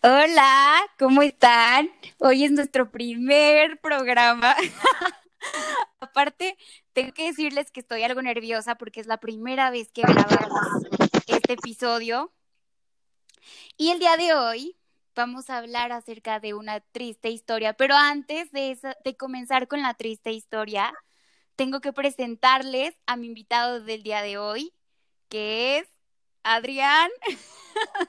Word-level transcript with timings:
Hola, 0.00 0.80
¿cómo 0.96 1.22
están? 1.22 1.90
Hoy 2.18 2.44
es 2.44 2.52
nuestro 2.52 2.92
primer 2.92 3.80
programa. 3.80 4.54
Aparte, 5.98 6.56
tengo 6.92 7.12
que 7.12 7.24
decirles 7.24 7.72
que 7.72 7.80
estoy 7.80 8.04
algo 8.04 8.22
nerviosa 8.22 8.76
porque 8.76 9.00
es 9.00 9.08
la 9.08 9.18
primera 9.18 9.72
vez 9.72 9.90
que 9.90 10.02
grabamos 10.02 10.84
este 11.26 11.54
episodio. 11.54 12.32
Y 13.76 13.90
el 13.90 13.98
día 13.98 14.16
de 14.16 14.34
hoy 14.34 14.76
vamos 15.16 15.50
a 15.50 15.58
hablar 15.58 15.90
acerca 15.90 16.38
de 16.38 16.54
una 16.54 16.78
triste 16.78 17.30
historia, 17.30 17.72
pero 17.72 17.96
antes 17.96 18.52
de, 18.52 18.78
de 19.04 19.16
comenzar 19.16 19.66
con 19.66 19.82
la 19.82 19.94
triste 19.94 20.30
historia, 20.30 20.94
tengo 21.56 21.80
que 21.80 21.92
presentarles 21.92 22.94
a 23.06 23.16
mi 23.16 23.26
invitado 23.26 23.80
del 23.80 24.04
día 24.04 24.22
de 24.22 24.38
hoy, 24.38 24.72
que 25.28 25.78
es 25.78 25.97
Adrián, 26.50 27.10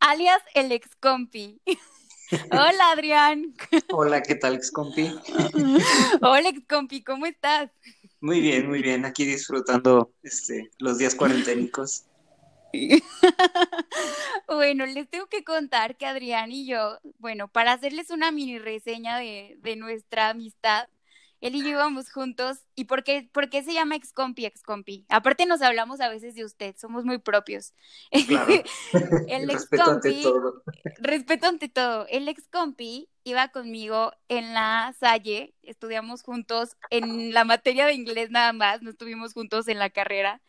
alias 0.00 0.40
el 0.54 0.72
ex 0.72 0.88
compi. 0.96 1.60
Hola 2.50 2.92
Adrián. 2.92 3.54
Hola, 3.92 4.22
¿qué 4.22 4.36
tal 4.36 4.54
ex 4.54 4.70
compi? 4.70 5.14
Hola 6.22 6.48
ex 6.48 6.66
compi, 6.66 7.04
¿cómo 7.04 7.26
estás? 7.26 7.70
Muy 8.22 8.40
bien, 8.40 8.70
muy 8.70 8.80
bien, 8.80 9.04
aquí 9.04 9.26
disfrutando 9.26 10.14
este, 10.22 10.70
los 10.78 10.96
días 10.96 11.14
cuarenténicos. 11.14 12.06
bueno, 14.48 14.86
les 14.86 15.10
tengo 15.10 15.26
que 15.26 15.44
contar 15.44 15.98
que 15.98 16.06
Adrián 16.06 16.52
y 16.52 16.66
yo, 16.66 16.98
bueno, 17.18 17.48
para 17.48 17.72
hacerles 17.72 18.08
una 18.08 18.30
mini 18.30 18.58
reseña 18.58 19.18
de, 19.18 19.58
de 19.58 19.76
nuestra 19.76 20.30
amistad, 20.30 20.88
él 21.44 21.56
y 21.56 21.62
yo 21.62 21.68
íbamos 21.68 22.10
juntos. 22.10 22.56
¿Y 22.74 22.84
por 22.84 23.04
qué, 23.04 23.28
por 23.30 23.50
qué 23.50 23.62
se 23.62 23.74
llama 23.74 23.96
excompi, 23.96 24.46
excompi? 24.46 25.04
Aparte 25.10 25.44
nos 25.44 25.60
hablamos 25.60 26.00
a 26.00 26.08
veces 26.08 26.34
de 26.34 26.42
usted, 26.42 26.74
somos 26.78 27.04
muy 27.04 27.18
propios. 27.18 27.74
Claro. 28.26 28.62
el 29.28 29.50
respeto 29.50 29.90
ante 29.90 30.22
todo. 30.22 30.62
Respeto 31.00 31.46
ante 31.46 31.68
todo. 31.68 32.06
El 32.08 32.28
excompi 32.28 33.10
iba 33.24 33.48
conmigo 33.48 34.12
en 34.28 34.54
la 34.54 34.94
Salle, 34.98 35.54
estudiamos 35.62 36.22
juntos 36.22 36.78
en 36.88 37.34
la 37.34 37.44
materia 37.44 37.84
de 37.84 37.92
inglés 37.92 38.30
nada 38.30 38.54
más, 38.54 38.80
no 38.80 38.88
estuvimos 38.88 39.34
juntos 39.34 39.68
en 39.68 39.78
la 39.78 39.90
carrera. 39.90 40.40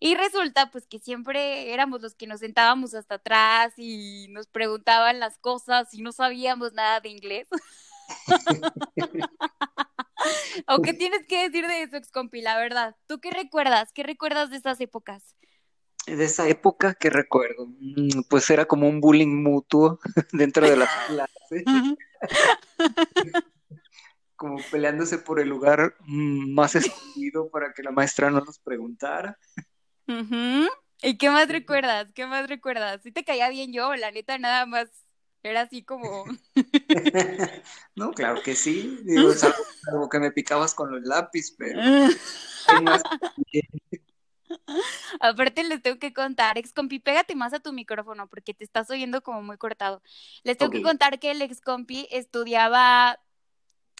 Y 0.00 0.16
resulta 0.16 0.70
pues 0.70 0.86
que 0.86 0.98
siempre 0.98 1.72
éramos 1.72 2.02
los 2.02 2.14
que 2.14 2.26
nos 2.26 2.40
sentábamos 2.40 2.92
hasta 2.92 3.14
atrás 3.14 3.72
y 3.78 4.26
nos 4.28 4.48
preguntaban 4.48 5.18
las 5.18 5.38
cosas 5.38 5.94
y 5.94 6.02
no 6.02 6.12
sabíamos 6.12 6.74
nada 6.74 7.00
de 7.00 7.08
inglés. 7.08 7.48
¿O 10.68 10.82
qué 10.82 10.94
tienes 10.94 11.26
que 11.26 11.48
decir 11.48 11.66
de 11.66 11.82
eso, 11.82 11.96
excompi? 11.96 12.42
La 12.42 12.56
verdad, 12.56 12.96
¿tú 13.06 13.20
qué 13.20 13.30
recuerdas? 13.30 13.92
¿Qué 13.92 14.02
recuerdas 14.02 14.50
de 14.50 14.56
esas 14.56 14.80
épocas? 14.80 15.36
De 16.06 16.24
esa 16.24 16.48
época 16.48 16.94
que 16.94 17.10
recuerdo, 17.10 17.66
mm, 17.66 18.22
pues 18.28 18.50
era 18.50 18.64
como 18.64 18.88
un 18.88 19.00
bullying 19.00 19.42
mutuo 19.42 20.00
dentro 20.32 20.68
de 20.68 20.76
la 20.76 20.86
clase. 21.06 21.64
como 24.36 24.58
peleándose 24.70 25.18
por 25.18 25.40
el 25.40 25.48
lugar 25.48 25.94
mm, 26.00 26.54
más 26.54 26.74
escondido 26.74 27.48
para 27.50 27.72
que 27.72 27.82
la 27.82 27.92
maestra 27.92 28.30
no 28.30 28.40
nos 28.40 28.58
preguntara. 28.58 29.38
¿Y 31.02 31.18
qué 31.18 31.30
más 31.30 31.48
recuerdas? 31.48 32.12
¿Qué 32.12 32.26
más 32.26 32.48
recuerdas? 32.48 33.00
¿Sí 33.02 33.12
te 33.12 33.24
caía 33.24 33.48
bien 33.48 33.72
yo? 33.72 33.94
La 33.96 34.10
neta, 34.10 34.38
nada 34.38 34.66
más 34.66 34.88
era 35.42 35.62
así 35.62 35.82
como. 35.82 36.24
no, 37.96 38.12
claro 38.12 38.42
que 38.42 38.54
sí. 38.54 38.98
Digo, 39.04 39.32
es 39.32 39.44
algo, 39.44 40.08
que 40.08 40.18
me 40.18 40.30
picabas 40.30 40.74
con 40.74 40.90
los 40.90 41.02
lápiz, 41.02 41.54
pero. 41.56 41.80
Aparte 45.20 45.64
les 45.64 45.82
tengo 45.82 45.98
que 45.98 46.12
contar, 46.12 46.58
ex 46.58 46.72
compi, 46.72 46.98
pégate 46.98 47.34
más 47.34 47.54
a 47.54 47.60
tu 47.60 47.72
micrófono 47.72 48.28
porque 48.28 48.52
te 48.54 48.64
estás 48.64 48.90
oyendo 48.90 49.22
como 49.22 49.42
muy 49.42 49.56
cortado. 49.56 50.02
Les 50.44 50.58
tengo 50.58 50.70
que 50.70 50.82
contar 50.82 51.18
que 51.18 51.30
el 51.30 51.42
ex 51.42 51.60
compi 51.60 52.06
estudiaba 52.10 53.18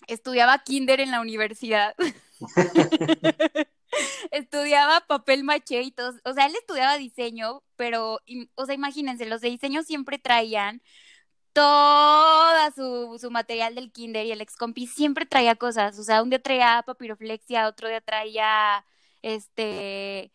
estudiaba 0.07 0.59
kinder 0.59 1.01
en 1.01 1.11
la 1.11 1.21
universidad. 1.21 1.95
estudiaba 4.31 5.07
papel 5.07 5.45
maché 5.45 5.83
y 5.83 5.91
todo, 5.91 6.15
o 6.25 6.33
sea, 6.33 6.47
él 6.47 6.55
estudiaba 6.57 6.97
diseño, 6.99 7.63
pero 7.77 8.21
o 8.55 8.67
sea, 8.67 8.75
imagínense, 8.75 9.27
los 9.27 9.41
de 9.41 9.51
diseño 9.51 9.83
siempre 9.83 10.19
traían 10.19 10.83
toda 11.53 12.71
su, 12.73 13.19
su, 13.21 13.31
material 13.31 13.75
del 13.75 13.93
kinder 13.93 14.27
y 14.27 14.33
el 14.33 14.41
ex 14.41 14.57
compi 14.57 14.87
siempre 14.87 15.27
traía 15.27 15.57
cosas, 15.57 15.99
o 15.99 16.05
sea, 16.05 16.23
un 16.23 16.31
día 16.31 16.43
traía 16.43 16.83
papiroflexia, 16.87 17.69
otro 17.69 17.89
día 17.89 18.01
traía, 18.01 18.85
este, 19.23 20.33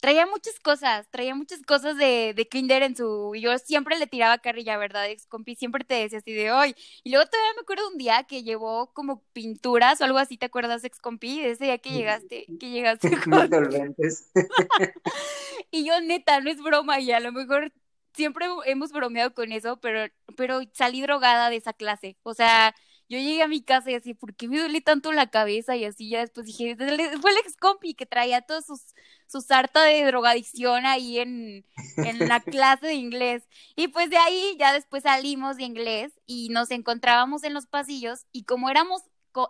traía 0.00 0.26
muchas 0.26 0.58
cosas, 0.60 1.08
traía 1.10 1.34
muchas 1.34 1.62
cosas 1.62 1.96
de, 1.96 2.32
de 2.34 2.48
kinder 2.48 2.82
en 2.82 2.96
su, 2.96 3.32
y 3.34 3.42
yo 3.42 3.56
siempre 3.58 3.98
le 3.98 4.06
tiraba 4.06 4.38
carrilla, 4.38 4.78
¿verdad? 4.78 5.10
Ex 5.10 5.26
compi 5.26 5.56
siempre 5.56 5.84
te 5.84 5.94
decía 5.94 6.18
así 6.18 6.32
de 6.32 6.52
hoy, 6.52 6.74
y 7.02 7.10
luego 7.10 7.28
todavía 7.28 7.54
me 7.54 7.62
acuerdo 7.62 7.88
un 7.88 7.98
día 7.98 8.24
que 8.24 8.42
llevó 8.42 8.92
como 8.92 9.22
pinturas 9.32 10.00
o 10.00 10.04
algo 10.04 10.18
así, 10.18 10.36
¿te 10.36 10.46
acuerdas, 10.46 10.84
ex 10.84 11.00
compi? 11.00 11.40
De 11.40 11.50
ese 11.50 11.64
día 11.64 11.78
que 11.78 11.90
llegaste, 11.90 12.46
que 12.58 12.70
llegaste 12.70 13.10
con... 13.24 13.50
y 15.70 15.84
yo 15.84 16.00
neta, 16.00 16.40
no 16.40 16.50
es 16.50 16.62
broma, 16.62 17.00
y 17.00 17.12
a 17.12 17.20
lo 17.20 17.32
mejor 17.32 17.72
siempre 18.14 18.46
hemos 18.66 18.92
bromeado 18.92 19.34
con 19.34 19.52
eso, 19.52 19.78
pero, 19.80 20.12
pero 20.36 20.60
salí 20.72 21.02
drogada 21.02 21.50
de 21.50 21.56
esa 21.56 21.72
clase. 21.72 22.16
O 22.22 22.34
sea, 22.34 22.74
yo 23.08 23.18
llegué 23.18 23.42
a 23.42 23.48
mi 23.48 23.62
casa 23.62 23.90
y 23.90 23.94
así, 23.94 24.14
¿por 24.14 24.34
qué 24.36 24.48
me 24.48 24.58
duele 24.58 24.80
tanto 24.80 25.12
la 25.12 25.30
cabeza? 25.30 25.76
Y 25.76 25.84
así 25.84 26.08
ya 26.08 26.20
después 26.20 26.46
dije, 26.46 26.76
fue 26.76 27.30
el 27.32 27.36
ex 27.38 27.56
compi 27.56 27.94
que 27.94 28.06
traía 28.06 28.42
todos 28.42 28.66
sus, 28.66 28.94
su 29.26 29.40
sarta 29.40 29.82
de 29.82 30.04
drogadicción 30.04 30.86
ahí 30.86 31.18
en, 31.18 31.66
en 31.96 32.28
la 32.28 32.40
clase 32.40 32.86
de 32.86 32.94
inglés. 32.94 33.48
Y 33.76 33.88
pues 33.88 34.10
de 34.10 34.16
ahí 34.18 34.56
ya 34.58 34.72
después 34.72 35.02
salimos 35.02 35.56
de 35.56 35.64
inglés 35.64 36.12
y 36.26 36.50
nos 36.50 36.70
encontrábamos 36.70 37.42
en 37.44 37.54
los 37.54 37.66
pasillos 37.66 38.26
y 38.32 38.44
como 38.44 38.70
éramos 38.70 39.02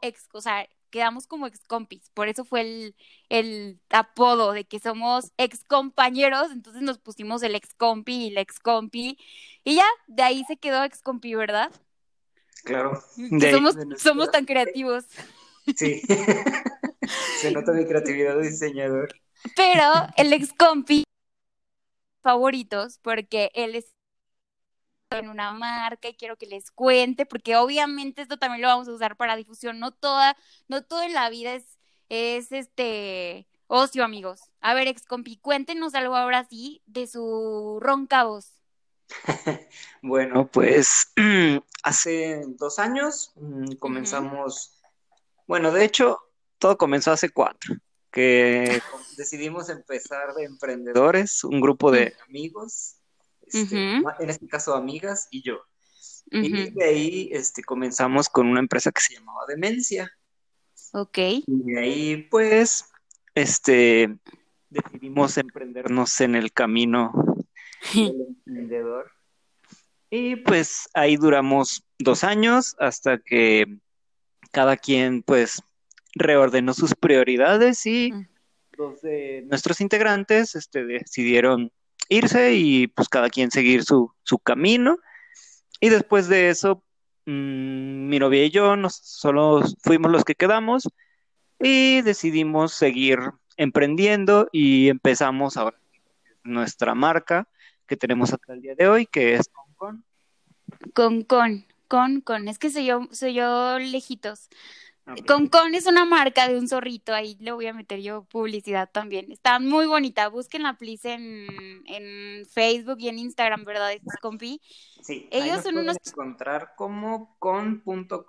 ex, 0.03 0.29
o 0.33 0.41
sea, 0.41 0.67
quedamos 0.91 1.27
como 1.27 1.47
ex 1.47 1.61
compis, 1.67 2.11
por 2.15 2.29
eso 2.29 2.45
fue 2.45 2.61
el, 2.61 2.97
el 3.29 3.81
apodo 3.91 4.53
de 4.53 4.65
que 4.65 4.79
somos 4.79 5.33
ex 5.39 5.65
compañeros, 5.65 6.51
entonces 6.53 6.83
nos 6.83 6.99
pusimos 6.99 7.43
el 7.43 7.55
ex 7.55 7.75
compi 7.75 8.27
y 8.27 8.29
el 8.29 8.39
ex 8.39 8.59
compi, 8.59 9.19
y 9.65 9.77
ya, 9.77 9.87
de 10.07 10.23
ahí 10.23 10.45
se 10.47 10.57
quedó 10.57 10.85
ex 10.85 11.03
compi, 11.03 11.35
¿verdad? 11.35 11.71
Claro. 12.65 13.01
somos, 13.51 13.77
somos 13.99 14.31
tan 14.31 14.45
creativos. 14.45 15.05
Sí, 15.77 16.03
se 17.41 17.51
nota 17.53 17.73
mi 17.73 17.87
creatividad 17.87 18.37
de 18.37 18.49
diseñador. 18.49 19.09
Pero 19.57 19.85
el 20.17 20.33
ex 20.33 20.53
compi 20.53 21.05
favoritos, 22.23 22.99
porque 23.03 23.51
él 23.55 23.75
es 23.75 23.95
en 25.19 25.29
una 25.29 25.53
marca 25.53 26.09
y 26.09 26.15
quiero 26.15 26.37
que 26.37 26.47
les 26.47 26.71
cuente, 26.71 27.27
porque 27.27 27.57
obviamente 27.57 28.23
esto 28.23 28.39
también 28.39 28.63
lo 28.63 28.69
vamos 28.69 28.89
a 28.89 28.93
usar 28.93 29.17
para 29.17 29.37
difusión. 29.37 29.81
No 29.81 29.91
toda, 29.91 30.37
no 30.69 30.83
todo 30.83 31.03
en 31.03 31.15
la 31.15 31.29
vida 31.31 31.55
es, 31.55 31.79
es 32.09 32.53
este 32.53 33.49
ocio, 33.67 34.05
amigos. 34.05 34.43
A 34.61 34.75
ver, 34.75 34.89
ex 34.89 35.05
compi, 35.05 35.37
cuéntenos 35.39 35.95
algo 35.95 36.17
ahora 36.17 36.45
sí 36.45 36.83
de 36.87 37.07
su 37.07 37.79
ronca 37.81 38.25
voz. 38.25 38.53
bueno, 40.03 40.49
pues 40.49 41.13
hace 41.83 42.43
dos 42.47 42.79
años 42.79 43.33
mm, 43.35 43.73
comenzamos, 43.81 44.81
bueno, 45.49 45.73
de 45.73 45.85
hecho, 45.85 46.21
todo 46.59 46.79
comenzó 46.79 47.11
hace 47.11 47.31
cuatro, 47.31 47.75
que 48.13 48.81
decidimos 49.17 49.69
empezar 49.71 50.35
de 50.35 50.45
emprendedores, 50.45 51.43
un 51.43 51.61
grupo 51.61 51.91
de 51.91 52.15
amigos 52.29 53.00
este, 53.53 53.97
en 53.97 54.31
este 54.31 54.47
caso 54.47 54.75
amigas 54.75 55.29
y 55.31 55.43
yo. 55.43 55.61
Y 56.31 56.71
de 56.71 56.85
ahí 56.85 57.29
este, 57.33 57.63
comenzamos 57.63 58.29
con 58.29 58.47
una 58.47 58.61
empresa 58.61 58.93
que 58.93 59.01
se 59.01 59.15
llamaba 59.15 59.41
Demencia. 59.49 60.13
Ok. 60.93 61.19
Y 61.19 61.45
de 61.47 61.81
ahí, 61.81 62.17
pues, 62.31 62.85
este, 63.35 64.17
decidimos 64.69 65.37
emprendernos 65.39 66.21
en 66.21 66.37
el 66.37 66.53
camino 66.53 67.13
del 67.95 68.27
emprendedor. 68.47 69.11
Y 70.13 70.37
pues 70.37 70.89
ahí 70.93 71.17
duramos 71.17 71.85
dos 71.99 72.25
años 72.25 72.75
hasta 72.81 73.19
que 73.19 73.79
cada 74.51 74.77
quien, 74.77 75.23
pues, 75.23 75.63
reordenó 76.15 76.75
sus 76.75 76.95
prioridades 76.95 77.87
y 77.87 78.13
mm. 78.13 78.29
dos 78.77 79.01
de 79.03 79.45
nuestros 79.49 79.81
integrantes 79.81 80.57
este, 80.57 80.85
decidieron 80.85 81.71
irse 82.11 82.55
y 82.55 82.89
pues 82.89 83.09
cada 83.09 83.31
quien 83.31 83.51
seguir 83.51 83.85
su, 83.85 84.13
camino. 84.45 84.99
Y 85.81 85.89
después 85.89 86.29
de 86.29 86.51
eso, 86.51 86.85
mm, 87.25 88.09
mi 88.09 88.19
novia 88.19 88.45
y 88.45 88.51
yo 88.51 88.77
nos, 88.77 88.97
solo 88.97 89.63
fuimos 89.83 90.13
los 90.13 90.25
que 90.25 90.35
quedamos 90.35 90.89
y 91.59 92.03
decidimos 92.03 92.75
seguir 92.75 93.19
emprendiendo 93.57 94.49
y 94.53 94.89
empezamos 94.89 95.57
ahora 95.57 95.79
nuestra 96.43 96.95
marca 96.95 97.49
que 97.87 97.97
tenemos 97.97 98.33
hasta 98.33 98.53
el 98.53 98.63
día 98.63 98.75
de 98.75 98.89
hoy, 98.89 99.07
que 99.07 99.35
es 99.35 99.49
Con 99.49 100.05
Con 100.95 101.23
Con, 101.23 101.67
Con, 101.89 102.21
Con, 102.21 102.49
es 102.49 102.59
que 102.59 102.71
soy 102.71 102.87
yo, 102.87 103.09
soy 103.13 103.35
yo 103.35 103.79
lejitos. 103.79 104.49
Con 105.27 105.49
Con 105.49 105.75
es 105.75 105.87
una 105.87 106.05
marca 106.05 106.49
de 106.49 106.59
un 106.59 106.69
zorrito, 106.69 107.13
ahí 107.15 107.37
le 107.41 107.53
voy 107.53 107.67
a 107.67 107.73
meter 107.73 108.01
yo 108.01 108.25
publicidad 108.25 108.91
también. 108.91 109.31
Está 109.33 109.59
muy 109.59 109.87
bonita, 109.87 110.29
busquen 110.29 110.63
please 110.79 111.13
en, 111.13 111.47
en 111.87 112.47
Facebook 112.47 112.99
y 113.01 113.09
en 113.09 113.19
Instagram, 113.19 113.65
¿verdad? 113.65 113.93
Compi. 114.21 114.61
Sí, 115.03 115.29
ellos 115.31 115.63
son 115.63 115.79
unos 115.79 115.97
encontrar 116.07 116.75
como 116.77 117.37
con.com.mx. 117.39 118.21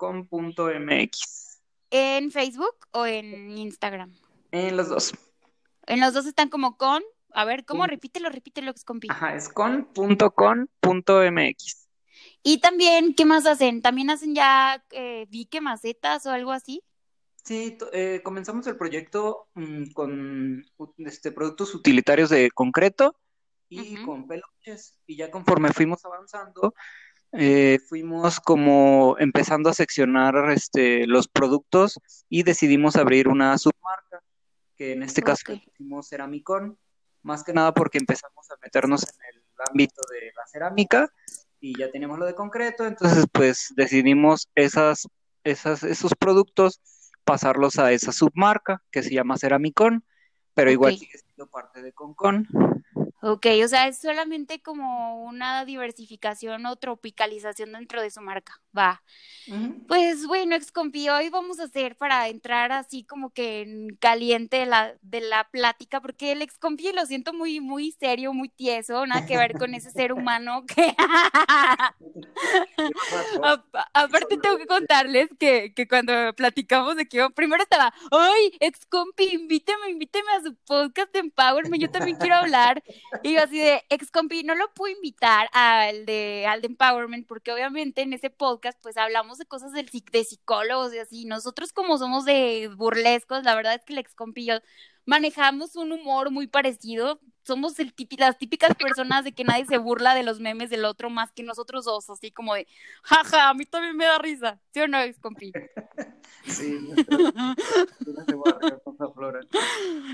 ¿En 1.92 2.32
Facebook 2.32 2.88
o 2.92 3.06
en 3.06 3.58
Instagram? 3.58 4.16
En 4.52 4.78
los 4.78 4.90
dos. 4.90 5.14
En 5.88 6.00
los 6.00 6.14
dos 6.14 6.26
están 6.26 6.50
como 6.50 6.78
con, 6.78 7.04
a 7.34 7.44
ver, 7.46 7.66
¿cómo? 7.66 7.86
Repítelo, 7.88 8.30
repítelo, 8.30 8.74
compi. 8.86 9.08
Ajá, 9.10 9.36
es 9.36 9.50
con.com.mx. 9.50 10.22
Y 12.44 12.60
también, 12.60 13.14
¿qué 13.14 13.26
más 13.26 13.46
hacen? 13.46 13.82
¿También 13.82 14.10
hacen 14.10 14.34
ya 14.34 14.84
eh, 14.92 15.28
vique 15.30 15.62
macetas 15.62 16.26
o 16.26 16.32
algo 16.32 16.52
así? 16.52 16.84
Sí, 17.44 17.78
eh, 17.92 18.22
comenzamos 18.24 18.68
el 18.68 18.78
proyecto 18.78 19.48
mm, 19.56 19.92
con 19.94 20.66
este, 20.98 21.32
productos 21.32 21.74
utilitarios 21.74 22.30
de 22.30 22.52
concreto 22.52 23.16
y 23.70 23.96
con 24.04 24.28
peluches. 24.28 25.00
Y 25.06 25.18
ya 25.18 25.32
conforme 25.32 25.72
fuimos 25.72 26.04
avanzando, 26.06 26.74
eh, 27.32 27.80
fuimos 27.88 28.40
como 28.40 29.16
empezando 29.20 29.70
a 29.70 29.74
seccionar 29.74 30.52
este, 30.52 31.08
los 31.08 31.28
productos 31.28 32.00
y 32.28 32.44
decidimos 32.44 32.96
abrir 32.96 33.28
una 33.28 33.58
submarca, 33.58 34.22
que 34.76 34.94
en 34.94 35.04
este 35.04 35.22
caso 35.22 35.54
hicimos 35.54 36.10
Ceramicón, 36.10 36.78
más 37.22 37.44
que 37.44 37.54
nada 37.54 37.74
porque 37.74 38.00
empezamos 38.00 38.50
a 38.52 38.56
meternos 38.62 39.04
en 39.04 39.36
el 39.36 39.44
ámbito 39.70 40.02
de 40.12 40.32
la 40.36 40.46
cerámica 40.48 41.12
y 41.62 41.78
ya 41.78 41.92
teníamos 41.92 42.20
lo 42.20 42.26
de 42.26 42.36
concreto, 42.36 42.86
entonces 42.86 43.26
pues 43.32 43.72
decidimos 43.76 44.50
esas, 44.56 45.08
esas, 45.44 45.84
esos 45.84 46.14
productos 46.16 46.82
pasarlos 47.24 47.78
a 47.78 47.92
esa 47.92 48.12
submarca 48.12 48.82
que 48.92 49.04
se 49.04 49.14
llama 49.14 49.38
Ceramicón, 49.38 50.04
pero 50.56 50.72
igual 50.72 50.98
sigue 50.98 51.18
siendo 51.18 51.48
parte 51.48 51.82
de 51.82 51.94
Concon. 51.94 52.48
Ok, 53.22 53.46
o 53.64 53.68
sea, 53.68 53.88
es 53.88 54.00
solamente 54.00 54.62
como 54.64 55.24
una 55.24 55.64
diversificación 55.64 56.66
o 56.66 56.76
tropicalización 56.76 57.72
dentro 57.74 58.02
de 58.02 58.10
su 58.10 58.20
marca. 58.20 58.60
Va. 58.78 59.02
Pues 59.88 60.28
bueno, 60.28 60.56
excompi, 60.56 61.10
hoy 61.10 61.30
vamos 61.30 61.60
a 61.60 61.64
hacer 61.64 61.98
para 61.98 62.28
entrar 62.30 62.72
así 62.72 63.04
como 63.04 63.32
que 63.32 63.62
en 63.62 63.98
caliente 64.00 64.58
de 64.58 64.66
la, 64.66 64.96
de 65.02 65.20
la 65.20 65.46
plática, 65.50 66.00
porque 66.00 66.32
el 66.32 66.42
excompi 66.42 66.92
lo 66.94 67.06
siento 67.06 67.34
muy, 67.34 67.60
muy 67.60 67.92
serio, 67.92 68.34
muy 68.34 68.50
tieso, 68.50 69.06
nada 69.06 69.26
que 69.26 69.38
ver 69.38 69.58
con 69.58 69.74
ese 69.74 69.92
ser 69.92 70.14
humano 70.14 70.64
que... 70.66 70.96
aparte 73.94 74.38
tengo 74.38 74.58
que 74.58 74.68
contarles 74.68 75.28
que, 75.40 75.74
que 75.74 75.88
cuando 75.88 76.14
platicamos 76.36 76.96
de 76.96 77.08
que 77.08 77.18
yo 77.18 77.30
primero 77.32 77.64
estaba, 77.64 77.94
¡ay, 78.12 78.56
excompi, 78.60 79.30
invíteme, 79.34 79.90
invíteme 79.90 80.32
a 80.34 80.44
su 80.44 80.56
podcast 80.66 81.12
de 81.14 81.20
Empowerment, 81.20 81.82
yo 81.82 81.90
también 81.90 82.18
quiero 82.18 82.36
hablar. 82.36 82.84
Y 83.24 83.34
yo 83.34 83.44
así 83.44 83.60
de, 83.60 83.84
ex 83.90 84.12
compi, 84.12 84.44
no 84.44 84.56
lo 84.56 84.72
puedo 84.74 84.96
invitar 84.96 85.50
al 85.52 86.06
de, 86.06 86.46
al 86.48 86.62
de 86.62 86.68
Empowerment, 86.68 87.28
porque 87.28 87.52
obviamente 87.52 88.02
en 88.02 88.14
ese 88.14 88.30
podcast 88.30 88.61
pues 88.82 88.98
hablamos 88.98 89.38
de 89.38 89.46
cosas 89.46 89.72
del, 89.72 89.90
de 89.90 90.24
psicólogos 90.24 90.94
y 90.94 91.00
así. 91.00 91.26
Nosotros 91.26 91.74
como 91.74 91.98
somos 91.98 92.26
de 92.26 92.70
burlescos, 92.76 93.44
la 93.44 93.56
verdad 93.56 93.76
es 93.76 93.84
que 93.84 93.94
el 93.94 94.00
ex 94.00 94.14
compi 94.14 94.44
y 94.44 94.46
yo 94.48 94.60
manejamos 95.06 95.76
un 95.76 95.92
humor 95.92 96.32
muy 96.32 96.48
parecido. 96.48 97.20
Somos 97.44 97.80
el 97.80 97.94
las 98.18 98.38
típicas 98.38 98.76
personas 98.76 99.24
de 99.24 99.34
que 99.34 99.44
nadie 99.44 99.66
se 99.66 99.80
burla 99.80 100.14
de 100.14 100.24
los 100.24 100.40
memes 100.40 100.70
del 100.70 100.86
otro 100.86 101.10
más 101.10 101.32
que 101.32 101.44
nosotros 101.44 101.86
dos, 101.86 102.10
así 102.10 102.32
como 102.32 102.54
de, 102.54 102.68
jaja, 103.04 103.50
a 103.50 103.54
mí 103.54 103.66
también 103.66 103.98
me 103.98 104.06
da 104.06 104.20
risa. 104.20 104.60
¿Sí 104.72 104.80
o 104.80 104.88
no, 104.88 105.02
ex 105.02 105.20
compi? 105.20 105.52
Sí, 106.46 106.78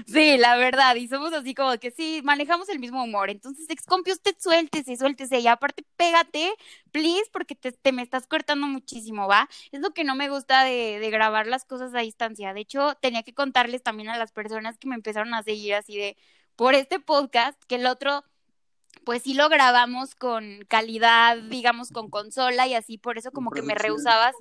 sí, 0.07 0.37
la 0.37 0.55
verdad, 0.57 0.95
y 0.95 1.07
somos 1.07 1.33
así 1.33 1.53
como 1.53 1.77
que 1.79 1.91
sí, 1.91 2.21
manejamos 2.23 2.69
el 2.69 2.79
mismo 2.79 3.03
humor. 3.03 3.29
Entonces, 3.29 3.69
ex 3.69 3.85
compi, 3.85 4.11
usted 4.11 4.35
suéltese, 4.39 4.97
suéltese, 4.97 5.39
y 5.39 5.47
aparte 5.47 5.85
pégate, 5.95 6.53
please, 6.91 7.29
porque 7.31 7.55
te, 7.55 7.71
te, 7.71 7.91
me 7.91 8.01
estás 8.01 8.27
cortando 8.27 8.67
muchísimo, 8.67 9.27
¿va? 9.27 9.49
Es 9.71 9.81
lo 9.81 9.91
que 9.91 10.03
no 10.03 10.15
me 10.15 10.29
gusta 10.29 10.63
de, 10.63 10.99
de 10.99 11.09
grabar 11.09 11.47
las 11.47 11.65
cosas 11.65 11.93
a 11.95 11.99
distancia. 11.99 12.53
De 12.53 12.61
hecho, 12.61 12.95
tenía 13.01 13.23
que 13.23 13.33
contarles 13.33 13.83
también 13.83 14.09
a 14.09 14.17
las 14.17 14.31
personas 14.31 14.77
que 14.77 14.87
me 14.87 14.95
empezaron 14.95 15.33
a 15.33 15.43
seguir 15.43 15.75
así 15.75 15.97
de 15.97 16.17
por 16.55 16.73
este 16.73 16.99
podcast, 16.99 17.61
que 17.65 17.75
el 17.75 17.85
otro 17.85 18.23
pues 19.07 19.23
sí 19.23 19.35
lo 19.35 19.47
grabamos 19.47 20.15
con 20.15 20.65
calidad, 20.67 21.37
digamos, 21.37 21.91
con 21.93 22.09
consola 22.09 22.67
y 22.67 22.73
así, 22.73 22.97
por 22.97 23.17
eso 23.17 23.31
como 23.31 23.51
que 23.51 23.61
me 23.61 23.73
rehusabas. 23.73 24.35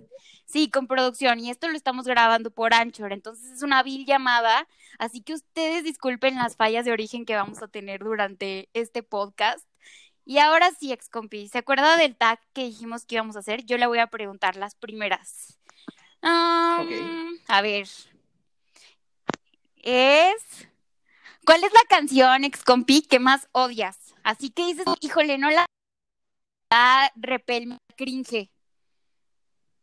Sí, 0.45 0.69
con 0.71 0.89
producción. 0.89 1.39
Y 1.39 1.51
esto 1.51 1.69
lo 1.69 1.77
estamos 1.77 2.05
grabando 2.05 2.51
por 2.51 2.75
Anchor. 2.75 3.13
Entonces 3.13 3.49
es 3.53 3.63
una 3.63 3.85
vil 3.85 4.05
llamada. 4.07 4.67
Así 4.99 5.21
que 5.21 5.35
ustedes 5.35 5.85
disculpen 5.85 6.35
las 6.35 6.57
fallas 6.57 6.85
de 6.85 6.91
origen 6.91 7.25
que 7.25 7.37
vamos 7.37 7.63
a 7.63 7.69
tener 7.69 8.01
durante 8.01 8.69
este 8.73 9.05
podcast. 9.05 9.65
Y 10.25 10.39
ahora 10.39 10.73
sí, 10.73 10.93
ex 10.93 11.09
compi, 11.09 11.47
¿se 11.47 11.59
acuerda 11.59 11.97
del 11.97 12.17
tag 12.17 12.41
que 12.53 12.65
dijimos 12.65 13.07
que 13.07 13.15
íbamos 13.15 13.37
a 13.37 13.39
hacer? 13.39 13.65
Yo 13.67 13.79
le 13.79 13.87
voy 13.87 14.01
a 14.01 14.09
preguntar 14.09 14.57
las 14.57 14.75
primeras. 14.75 15.61
A 16.23 16.83
ver, 17.63 17.87
es... 19.77 20.69
¿Cuál 21.45 21.63
es 21.63 21.73
la 21.73 21.83
canción, 21.89 22.43
ex 22.43 22.65
compi, 22.65 23.03
que 23.03 23.21
más 23.21 23.47
odias? 23.53 24.06
Así 24.27 24.51
que 24.51 24.67
dices, 24.67 24.87
híjole, 25.03 25.39
no 25.39 25.49
la... 25.53 25.67
la 26.73 27.13
repel, 27.15 27.79
cringe. 27.97 28.51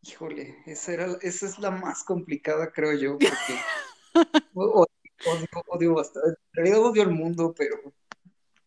Híjole, 0.02 0.62
esa, 0.66 0.92
era, 0.92 1.08
esa 1.22 1.46
es 1.46 1.60
la 1.60 1.72
más 1.72 2.04
complicada, 2.04 2.70
creo 2.74 2.92
yo, 2.92 3.18
porque 3.18 3.62
odio, 4.54 4.86
odio, 5.68 5.94
bastante. 5.94 6.28
En 6.32 6.36
realidad 6.52 6.82
odio 6.82 7.04
el 7.04 7.12
mundo, 7.12 7.56
pero, 7.58 7.94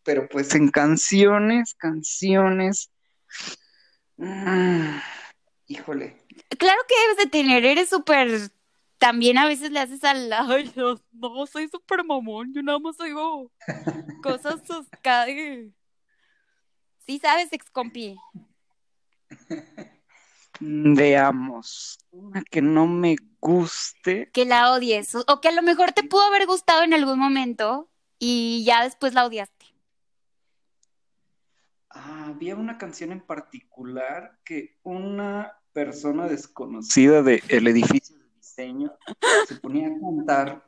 pero 0.01 0.27
pues 0.27 0.55
en 0.55 0.71
canciones, 0.71 1.75
canciones... 1.75 2.89
Mm, 4.15 4.97
híjole. 5.67 6.25
Claro 6.57 6.81
que 6.87 6.99
debes 7.01 7.17
de 7.17 7.29
tener, 7.29 7.63
eres 7.63 7.89
súper 7.89 8.49
también 8.97 9.37
a 9.37 9.47
veces 9.47 9.71
le 9.71 9.79
haces 9.79 10.03
al 10.03 10.29
lado, 10.29 10.55
no, 11.11 11.47
soy 11.47 11.67
súper 11.67 12.03
mamón, 12.03 12.53
yo 12.53 12.61
nada 12.61 12.79
más 12.79 12.99
oigo 12.99 13.51
cosas 14.23 14.61
acá 14.91 15.25
Sí 17.05 17.19
sabes, 17.19 17.53
ex 17.53 17.69
compi. 17.69 18.17
Veamos, 20.59 21.99
una 22.11 22.43
que 22.43 22.61
no 22.61 22.87
me 22.87 23.15
guste. 23.39 24.29
Que 24.31 24.43
la 24.43 24.73
odies, 24.73 25.15
o 25.15 25.39
que 25.39 25.47
a 25.47 25.51
lo 25.53 25.61
mejor 25.61 25.93
te 25.93 26.03
pudo 26.03 26.23
haber 26.23 26.47
gustado 26.47 26.83
en 26.83 26.93
algún 26.93 27.19
momento 27.19 27.89
y 28.19 28.63
ya 28.65 28.83
después 28.83 29.13
la 29.13 29.25
odiaste. 29.25 29.65
Ah, 31.89 32.25
había 32.27 32.55
una 32.55 32.77
canción 32.77 33.11
en 33.11 33.21
particular 33.21 34.39
que 34.43 34.77
una 34.83 35.53
persona 35.71 36.27
desconocida 36.27 37.21
del 37.21 37.41
el 37.47 37.67
edificio 37.67 38.17
se 39.47 39.55
ponía 39.61 39.87
a 39.87 39.99
cantar 39.99 40.63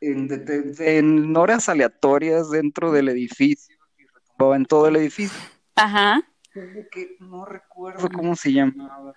en, 0.00 1.36
horas 1.36 1.68
aleatorias 1.68 2.50
dentro 2.50 2.92
del 2.92 3.08
edificio 3.08 3.76
y 3.98 4.06
retumbaba 4.06 4.56
en 4.56 4.64
todo 4.64 4.86
el 4.88 4.96
edificio. 4.96 5.38
Ajá. 5.74 6.22
Que 6.52 7.16
no 7.18 7.44
recuerdo 7.44 8.08
cómo 8.10 8.36
se 8.36 8.52
llamaba. 8.52 9.14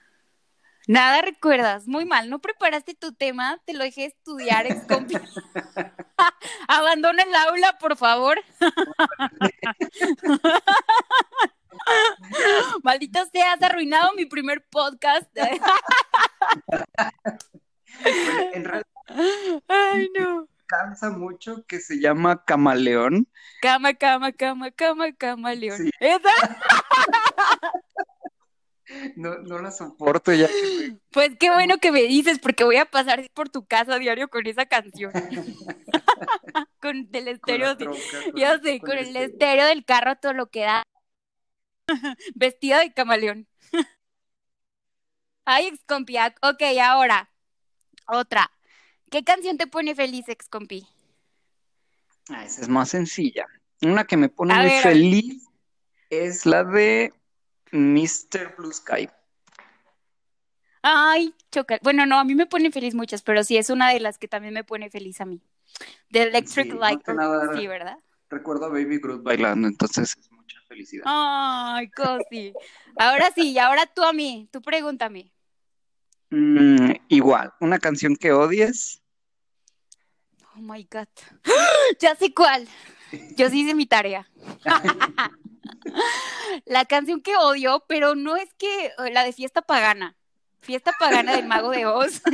Nada 0.88 1.22
recuerdas, 1.22 1.88
muy 1.88 2.05
mal, 2.05 2.29
no 2.29 2.38
preparaste 2.39 2.94
tu 2.94 3.12
tema, 3.12 3.60
te 3.65 3.74
lo 3.74 3.84
dejé 3.84 4.05
estudiar, 4.05 4.67
ex 4.67 4.86
Abandona 6.67 7.24
el 7.24 7.34
aula, 7.34 7.75
por 7.79 7.98
favor. 7.98 8.39
Maldito 12.84 13.25
sea, 13.32 13.53
has 13.53 13.63
arruinado 13.63 14.13
mi 14.13 14.25
primer 14.25 14.63
podcast. 14.70 15.27
en 18.53 18.63
realidad, 18.63 18.85
Ay, 19.67 20.09
no. 20.17 20.47
Cansa 20.67 21.12
mucho 21.12 21.63
que 21.67 21.79
se 21.79 22.00
llama 22.00 22.43
Camaleón. 22.43 23.27
Cama, 23.62 23.93
cama, 23.93 24.31
cama, 24.31 24.71
cama, 24.71 25.13
camaleón. 25.13 25.91
¿Esa? 26.00 26.29
No, 29.15 29.38
no 29.39 29.59
la 29.59 29.71
soporto 29.71 30.31
ya. 30.33 30.47
Pues 31.12 31.31
qué 31.39 31.50
bueno 31.51 31.77
que 31.77 31.91
me 31.91 32.03
dices, 32.03 32.39
porque 32.39 32.63
voy 32.63 32.77
a 32.77 32.85
pasar 32.85 33.27
por 33.33 33.50
tu 33.50 33.65
casa 33.65 33.95
a 33.95 34.00
diario 34.00 34.27
con 34.27 34.45
esa 34.45 34.65
canción. 34.65 35.12
con 36.81 37.09
el 37.12 37.27
estéreo, 37.27 37.77
yo 37.77 38.57
sé, 38.63 38.79
con, 38.79 38.97
el 38.97 39.15
estéreo 39.15 39.65
del 39.65 39.85
carro, 39.85 40.15
todo 40.17 40.33
lo 40.33 40.50
que 40.50 40.62
da. 40.62 40.83
Vestida 42.35 42.79
de 42.79 42.93
camaleón. 42.93 43.47
Ay, 45.45 45.67
excompiac. 45.67 46.38
Ok, 46.41 46.62
ahora, 46.81 47.29
otra. 48.07 48.51
¿Qué 49.09 49.24
canción 49.24 49.57
te 49.57 49.67
pone 49.67 49.95
feliz, 49.95 50.27
ex 50.29 50.47
compi? 50.50 50.88
Ah, 52.29 52.45
esa 52.45 52.62
es 52.62 52.69
más 52.69 52.89
sencilla. 52.89 53.45
Una 53.81 54.05
que 54.05 54.17
me 54.17 54.29
pone 54.29 54.55
muy 54.55 54.69
feliz 54.81 55.47
es 56.09 56.45
la 56.45 56.63
de 56.63 57.13
Mr. 57.71 58.55
Blue 58.57 58.71
Sky. 58.71 59.09
Ay, 60.81 61.33
choca. 61.51 61.79
Bueno, 61.81 62.05
no, 62.05 62.19
a 62.19 62.24
mí 62.24 62.35
me 62.35 62.45
pone 62.45 62.71
feliz 62.71 62.93
muchas, 62.93 63.21
pero 63.21 63.43
sí 63.43 63.57
es 63.57 63.69
una 63.69 63.89
de 63.89 64.00
las 64.00 64.17
que 64.17 64.27
también 64.27 64.53
me 64.53 64.63
pone 64.63 64.89
feliz 64.89 65.19
a 65.21 65.25
mí. 65.25 65.41
The 66.12 66.24
Electric 66.24 66.71
Sí, 66.71 66.77
Light. 66.77 67.01
Sí, 67.57 67.67
¿verdad? 67.67 67.97
recuerdo 68.29 68.65
a 68.65 68.69
Baby 68.69 69.00
Groot 69.00 69.24
bailando, 69.24 69.67
entonces 69.67 70.15
es 70.19 70.31
mucha 70.31 70.59
felicidad. 70.67 71.03
Ay, 71.07 71.89
cosi. 71.89 72.53
Ahora 72.97 73.31
sí, 73.33 73.51
y 73.51 73.57
ahora 73.59 73.85
tú 73.85 74.03
a 74.03 74.13
mí, 74.13 74.47
tú 74.51 74.62
pregúntame. 74.62 75.31
Mm, 76.29 76.91
igual, 77.10 77.53
una 77.60 77.79
canción 77.79 78.15
que 78.15 78.32
odies. 78.32 79.01
Oh 80.55 80.62
my 80.62 80.88
God. 80.91 81.08
Ya 82.00 82.15
sé 82.15 82.34
cuál. 82.34 82.67
Yo 83.36 83.50
sí 83.50 83.62
hice 83.62 83.75
mi 83.75 83.86
tarea. 83.86 84.27
La 86.65 86.86
canción 86.86 87.22
que 87.22 87.38
odio, 87.38 87.84
pero 87.88 88.15
no 88.15 88.38
es 88.38 88.53
que 88.55 88.86
eh, 88.86 89.12
la 89.12 89.24
de 89.24 89.34
Fiesta 89.34 89.62
Pagana. 89.62 90.15
Fiesta 90.62 90.91
Pagana 91.00 91.36
del 91.36 91.48
Mago 91.48 91.70
de 91.72 91.86
Oz. 91.86 92.22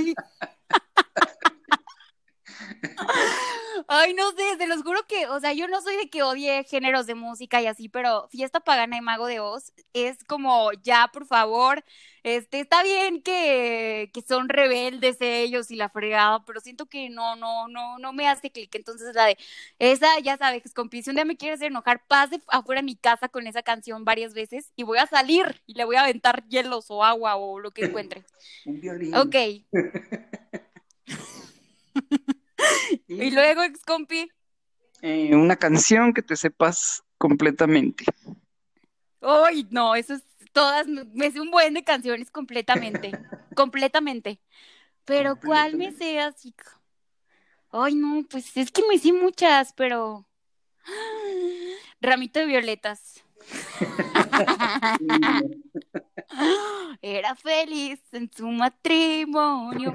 Ay, 3.88 4.14
no 4.14 4.32
sé, 4.32 4.58
se 4.58 4.68
los 4.68 4.84
juro 4.84 5.00
que, 5.08 5.28
o 5.28 5.40
sea, 5.40 5.54
yo 5.54 5.68
no 5.68 5.82
soy 5.82 5.96
de 5.98 6.10
que 6.10 6.24
odie 6.24 6.64
géneros 6.64 7.06
de 7.06 7.16
música 7.16 7.62
y 7.62 7.68
así, 7.68 7.90
pero 7.90 8.28
Fiesta 8.30 8.60
Pagana 8.60 8.98
y 8.98 9.02
Mago 9.02 9.28
de 9.28 9.40
Oz 9.40 9.74
es 9.94 10.24
como, 10.24 10.72
ya, 10.84 11.10
por 11.12 11.26
favor, 11.26 11.84
este, 12.24 12.60
está 12.60 12.84
bien 12.84 13.22
que, 13.22 14.12
que 14.14 14.22
son 14.22 14.48
rebeldes 14.50 15.18
ellos 15.20 15.72
y 15.72 15.76
la 15.76 15.90
fregada, 15.90 16.46
pero 16.46 16.60
siento 16.60 16.86
que 16.86 17.10
no, 17.10 17.36
no, 17.36 17.68
no, 17.68 17.98
no 17.98 18.14
me 18.14 18.28
hace 18.28 18.52
clic. 18.52 18.74
Entonces, 18.76 19.16
la 19.16 19.26
de, 19.26 19.38
esa, 19.80 20.20
ya 20.20 20.38
sabes, 20.38 20.62
compi, 20.74 21.02
si 21.02 21.10
un 21.10 21.16
día 21.16 21.26
me 21.26 21.38
quieres 21.38 21.58
hacer 21.60 21.72
enojar, 21.72 22.02
pase 22.08 22.42
afuera 22.48 22.82
de 22.82 22.86
mi 22.86 22.96
casa 22.96 23.30
con 23.30 23.48
esa 23.48 23.64
canción 23.64 24.06
varias 24.06 24.34
veces 24.34 24.72
y 24.76 24.84
voy 24.84 25.00
a 25.00 25.08
salir 25.08 25.62
y 25.66 25.74
le 25.74 25.86
voy 25.86 25.96
a 25.96 26.02
aventar 26.02 26.48
hielos 26.48 26.86
o 26.90 27.04
agua 27.04 27.36
o 27.36 27.60
lo 27.60 27.72
que 27.72 27.86
encuentre. 27.86 28.24
Un 28.66 28.80
violín. 28.80 29.16
Ok. 29.16 29.36
Y, 33.12 33.30
luego, 33.32 33.62
ex 33.64 33.84
compi. 33.84 34.32
eh, 35.02 35.36
una 35.36 35.58
canción 35.58 36.14
que 36.14 36.22
te 36.22 36.38
sepas 36.38 37.04
completamente. 37.18 38.06
Ay, 39.20 39.68
no, 39.70 39.96
eso 39.96 40.14
es 40.14 40.24
todas, 40.54 40.88
me 40.88 41.30
sé 41.30 41.42
un 41.42 41.52
buen 41.52 41.74
de 41.74 41.84
canciones 41.84 42.32
completamente, 42.32 43.12
completamente. 43.54 44.40
Pero 45.04 45.36
¿cuál 45.36 45.76
me 45.76 45.92
sé 45.92 46.22
así? 46.22 46.56
Ay, 47.72 47.96
no, 47.96 48.24
pues 48.30 48.56
es 48.56 48.72
que 48.72 48.84
me 48.88 48.98
sé 48.98 49.12
muchas, 49.12 49.74
pero 49.74 50.26
Ramito 52.00 52.40
de 52.40 52.46
violetas. 52.46 53.26
Era 57.02 57.36
feliz 57.36 58.00
en 58.12 58.32
su 58.32 58.48
matrimonio, 58.48 59.92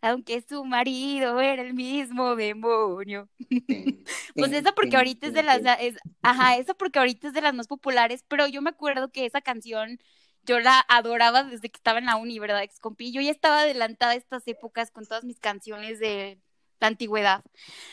aunque 0.00 0.40
su 0.40 0.64
marido 0.64 1.40
era 1.40 1.62
el 1.62 1.74
mismo 1.74 2.36
demonio. 2.36 3.28
Pues 4.34 4.52
esa 4.52 4.72
porque 4.72 4.96
ahorita 4.96 5.28
es 5.28 5.32
de 5.32 5.42
las, 5.42 5.62
es, 5.80 5.96
ajá, 6.20 6.56
esa 6.56 6.74
porque 6.74 6.98
ahorita 6.98 7.28
es 7.28 7.34
de 7.34 7.40
las 7.40 7.54
más 7.54 7.68
populares, 7.68 8.22
pero 8.28 8.46
yo 8.46 8.60
me 8.60 8.68
acuerdo 8.68 9.10
que 9.10 9.24
esa 9.24 9.40
canción 9.40 9.98
yo 10.44 10.60
la 10.60 10.84
adoraba 10.88 11.42
desde 11.42 11.70
que 11.70 11.78
estaba 11.78 11.98
en 11.98 12.06
la 12.06 12.16
uni, 12.16 12.38
¿verdad, 12.38 12.62
ex 12.62 12.78
compi? 12.78 13.12
Yo 13.12 13.22
ya 13.22 13.30
estaba 13.30 13.62
adelantada 13.62 14.12
a 14.12 14.16
estas 14.16 14.46
épocas 14.46 14.90
con 14.90 15.06
todas 15.06 15.24
mis 15.24 15.40
canciones 15.40 15.98
de 15.98 16.38
la 16.80 16.88
antigüedad. 16.88 17.42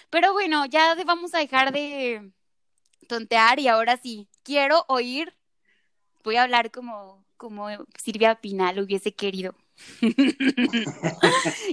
Pero 0.10 0.33
bueno, 0.33 0.65
ya 0.65 0.95
vamos 1.05 1.33
a 1.33 1.39
dejar 1.39 1.72
de 1.72 2.29
y 3.58 3.67
ahora 3.67 3.98
sí, 3.98 4.27
quiero 4.43 4.86
oír, 4.88 5.34
voy 6.24 6.36
a 6.38 6.43
hablar 6.43 6.72
como, 6.72 7.25
como 7.38 7.67
Silvia 7.98 8.36
Pinal 8.36 8.79
hubiese 8.79 9.13
querido. 9.13 9.55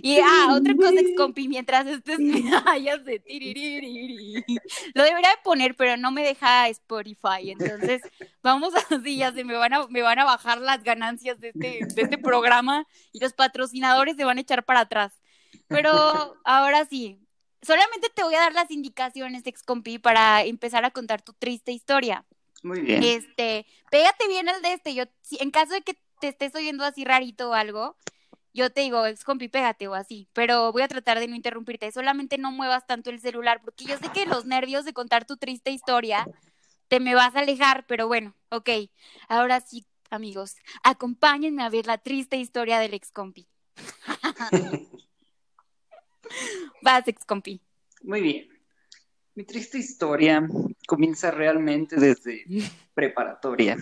y 0.03 0.19
ah, 0.19 0.55
otra 0.55 0.75
cosa, 0.75 1.01
compi, 1.17 1.49
mientras 1.49 1.87
estés 1.87 2.19
ya 2.83 2.99
sé, 3.05 3.19
tiririri. 3.21 4.45
Lo 4.95 5.03
debería 5.03 5.31
de 5.31 5.43
poner, 5.45 5.77
pero 5.77 5.97
no 5.97 6.11
me 6.11 6.23
deja 6.23 6.69
Spotify. 6.69 7.51
Entonces, 7.51 8.03
vamos 8.43 8.73
así, 8.91 9.17
ya 9.17 9.33
se 9.33 9.45
me 9.45 9.55
van 9.55 9.75
a, 9.75 9.87
me 9.89 10.03
van 10.03 10.19
a 10.19 10.25
bajar 10.25 10.61
las 10.61 10.83
ganancias 10.83 11.39
de 11.41 11.49
este, 11.49 11.87
de 11.95 12.03
este 12.03 12.19
programa 12.19 12.87
y 13.13 13.21
los 13.21 13.33
patrocinadores 13.33 14.17
se 14.17 14.25
van 14.25 14.39
a 14.39 14.43
echar 14.43 14.65
para 14.65 14.81
atrás. 14.81 15.13
Pero 15.69 15.93
ahora 16.45 16.87
sí, 16.87 17.21
solamente 17.63 18.09
te 18.15 18.23
voy 18.23 18.35
a 18.35 18.41
dar 18.41 18.53
las 18.53 18.71
indicaciones, 18.71 19.47
ex 19.47 19.63
compi, 19.63 19.99
para 19.99 20.45
empezar 20.45 20.85
a 20.85 20.91
contar 20.91 21.23
tu 21.23 21.33
triste 21.33 21.73
historia. 21.73 22.25
Muy 22.63 22.81
bien. 22.81 23.03
Este, 23.03 23.67
pégate 23.91 24.29
bien 24.29 24.49
al 24.49 24.63
de 24.63 24.75
este. 24.75 24.95
Yo, 24.95 25.05
si, 25.23 25.39
en 25.41 25.51
caso 25.51 25.73
de 25.73 25.83
que 25.83 25.97
te 26.21 26.29
estés 26.29 26.55
oyendo 26.55 26.85
así 26.85 27.05
rarito 27.05 27.51
o 27.51 27.55
algo, 27.55 27.97
yo 28.53 28.71
te 28.71 28.83
digo, 28.83 29.07
ex 29.07 29.25
compi, 29.25 29.49
pégate 29.49 29.89
o 29.89 29.95
así. 29.95 30.29
Pero 30.33 30.73
voy 30.73 30.83
a 30.83 30.89
tratar 30.89 31.21
de 31.21 31.29
no 31.29 31.37
interrumpirte. 31.37 31.91
Solamente 31.93 32.39
no 32.39 32.51
muevas 32.51 32.87
tanto 32.87 33.11
el 33.11 33.21
celular, 33.21 33.61
porque 33.63 33.85
yo 33.85 33.97
sé 33.99 34.11
que 34.13 34.27
los 34.27 34.45
nervios 34.45 34.85
de 34.85 34.93
contar 34.93 35.25
tu 35.25 35.37
triste 35.37 35.71
historia 35.71 36.27
te 36.89 36.99
me 36.99 37.15
vas 37.15 37.37
a 37.37 37.41
alejar, 37.41 37.87
pero 37.87 38.09
bueno, 38.09 38.35
ok. 38.51 38.69
Ahora 39.29 39.61
sí, 39.61 39.87
amigos, 40.11 40.57
acompáñenme 40.83 41.63
a 41.63 41.69
ver 41.69 41.87
la 41.87 41.99
triste 41.99 42.37
historia 42.37 42.81
del 42.81 42.95
ex 42.95 43.13
compi. 43.13 43.49
Vas, 46.83 47.07
ex 47.09 47.25
compi. 47.25 47.61
Muy 48.03 48.21
bien. 48.21 48.49
Mi 49.35 49.45
triste 49.45 49.79
historia 49.79 50.47
comienza 50.87 51.31
realmente 51.31 51.97
desde 51.97 52.45
preparatoria. 52.95 53.77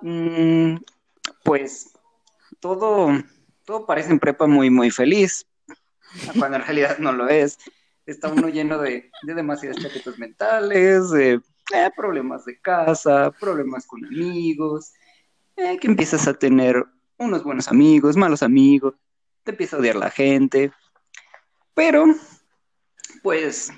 Mm, 0.00 0.76
pues 1.44 1.90
todo, 2.58 3.10
todo 3.64 3.86
parece 3.86 4.10
en 4.10 4.18
prepa 4.18 4.46
muy, 4.46 4.70
muy 4.70 4.90
feliz, 4.90 5.46
cuando 6.38 6.56
en 6.56 6.64
realidad 6.64 6.98
no 6.98 7.12
lo 7.12 7.28
es. 7.28 7.58
Está 8.06 8.28
uno 8.28 8.48
lleno 8.48 8.78
de, 8.78 9.10
de 9.22 9.34
demasiadas 9.34 9.76
chaquetas 9.80 10.18
mentales, 10.18 11.10
de 11.10 11.40
eh, 11.72 11.90
problemas 11.94 12.44
de 12.44 12.58
casa, 12.60 13.30
problemas 13.38 13.86
con 13.86 14.04
amigos, 14.04 14.92
eh, 15.56 15.78
que 15.78 15.86
empiezas 15.86 16.26
a 16.26 16.34
tener 16.34 16.84
unos 17.18 17.44
buenos 17.44 17.68
amigos, 17.68 18.16
malos 18.16 18.42
amigos, 18.42 18.94
te 19.44 19.52
empieza 19.52 19.76
a 19.76 19.78
odiar 19.78 19.96
la 19.96 20.10
gente, 20.10 20.72
pero 21.80 22.04
pues 23.22 23.72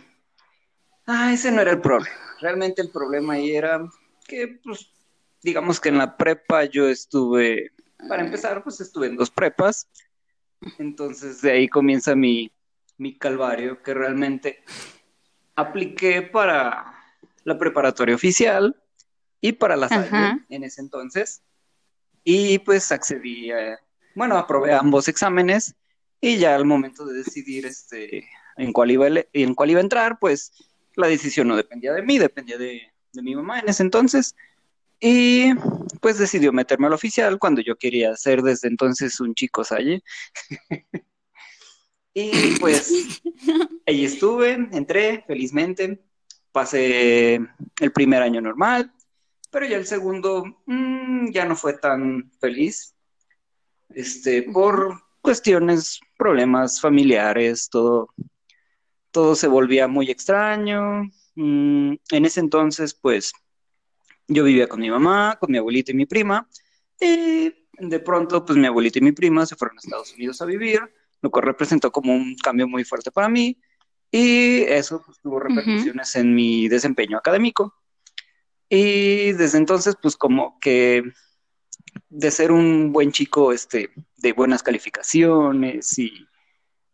ah, 1.06 1.32
ese 1.32 1.52
no 1.52 1.60
era 1.60 1.70
el 1.70 1.80
problema. 1.80 2.16
Realmente 2.40 2.82
el 2.82 2.90
problema 2.90 3.34
ahí 3.34 3.54
era 3.54 3.88
que, 4.26 4.58
pues, 4.64 4.90
digamos 5.40 5.78
que 5.78 5.90
en 5.90 5.98
la 5.98 6.16
prepa 6.16 6.64
yo 6.64 6.88
estuve, 6.88 7.70
para 8.08 8.24
empezar, 8.24 8.64
pues 8.64 8.80
estuve 8.80 9.06
en 9.06 9.16
dos 9.16 9.30
prepas. 9.30 9.88
Entonces 10.80 11.42
de 11.42 11.52
ahí 11.52 11.68
comienza 11.68 12.16
mi, 12.16 12.50
mi 12.98 13.16
calvario, 13.16 13.80
que 13.84 13.94
realmente 13.94 14.64
apliqué 15.54 16.22
para 16.22 16.96
la 17.44 17.56
preparatoria 17.56 18.16
oficial 18.16 18.82
y 19.40 19.52
para 19.52 19.76
la. 19.76 19.88
SALE 19.88 20.44
en 20.48 20.64
ese 20.64 20.80
entonces. 20.80 21.44
Y 22.24 22.58
pues 22.58 22.90
accedí 22.90 23.52
a, 23.52 23.78
bueno, 24.16 24.36
aprobé 24.36 24.72
ambos 24.72 25.06
exámenes 25.06 25.76
y 26.24 26.38
ya 26.38 26.54
al 26.54 26.64
momento 26.64 27.04
de 27.04 27.14
decidir 27.14 27.66
este, 27.66 28.28
en, 28.56 28.72
cuál 28.72 28.92
iba, 28.92 29.08
en 29.32 29.54
cuál 29.56 29.70
iba 29.70 29.80
a 29.80 29.82
entrar, 29.82 30.18
pues 30.20 30.52
la 30.94 31.08
decisión 31.08 31.48
no 31.48 31.56
dependía 31.56 31.92
de 31.92 32.02
mí, 32.02 32.16
dependía 32.16 32.56
de, 32.56 32.80
de 33.12 33.22
mi 33.22 33.34
mamá 33.34 33.58
en 33.58 33.68
ese 33.68 33.82
entonces. 33.82 34.36
Y 35.00 35.52
pues 36.00 36.18
decidió 36.18 36.52
meterme 36.52 36.86
al 36.86 36.92
oficial 36.92 37.40
cuando 37.40 37.60
yo 37.60 37.74
quería 37.74 38.16
ser 38.16 38.40
desde 38.42 38.68
entonces 38.68 39.18
un 39.18 39.34
chico 39.34 39.64
salle. 39.64 40.04
y 42.14 42.56
pues 42.60 43.20
ahí 43.88 44.04
estuve, 44.04 44.52
entré 44.52 45.24
felizmente, 45.26 46.04
pasé 46.52 47.40
el 47.80 47.92
primer 47.92 48.22
año 48.22 48.40
normal, 48.40 48.92
pero 49.50 49.66
ya 49.66 49.76
el 49.76 49.86
segundo 49.86 50.62
mm, 50.66 51.32
ya 51.32 51.46
no 51.46 51.56
fue 51.56 51.72
tan 51.78 52.30
feliz, 52.38 52.94
este, 53.90 54.44
por 54.44 55.02
cuestiones, 55.22 56.00
problemas 56.18 56.80
familiares, 56.80 57.68
todo, 57.70 58.10
todo 59.10 59.34
se 59.34 59.46
volvía 59.46 59.88
muy 59.88 60.10
extraño. 60.10 61.04
Mm, 61.36 61.94
en 62.10 62.24
ese 62.24 62.40
entonces, 62.40 62.92
pues, 62.92 63.32
yo 64.28 64.44
vivía 64.44 64.68
con 64.68 64.80
mi 64.80 64.90
mamá, 64.90 65.38
con 65.40 65.50
mi 65.50 65.58
abuelita 65.58 65.92
y 65.92 65.94
mi 65.94 66.06
prima, 66.06 66.48
y 67.00 67.54
de 67.78 68.00
pronto, 68.00 68.44
pues, 68.44 68.58
mi 68.58 68.66
abuelita 68.66 68.98
y 68.98 69.02
mi 69.02 69.12
prima 69.12 69.46
se 69.46 69.56
fueron 69.56 69.78
a 69.78 69.80
Estados 69.80 70.12
Unidos 70.14 70.42
a 70.42 70.46
vivir, 70.46 70.80
lo 71.22 71.30
cual 71.30 71.44
representó 71.44 71.90
como 71.90 72.12
un 72.14 72.36
cambio 72.36 72.68
muy 72.68 72.84
fuerte 72.84 73.10
para 73.10 73.28
mí, 73.28 73.58
y 74.10 74.62
eso 74.64 75.02
pues, 75.04 75.18
tuvo 75.20 75.40
repercusiones 75.40 76.14
en 76.16 76.34
mi 76.34 76.68
desempeño 76.68 77.16
académico. 77.16 77.74
Y 78.68 79.32
desde 79.32 79.58
entonces, 79.58 79.96
pues, 80.00 80.16
como 80.16 80.58
que 80.60 81.02
de 82.08 82.30
ser 82.30 82.52
un 82.52 82.92
buen 82.92 83.12
chico, 83.12 83.52
este, 83.52 83.90
de 84.16 84.32
buenas 84.32 84.62
calificaciones 84.62 85.98
y 85.98 86.26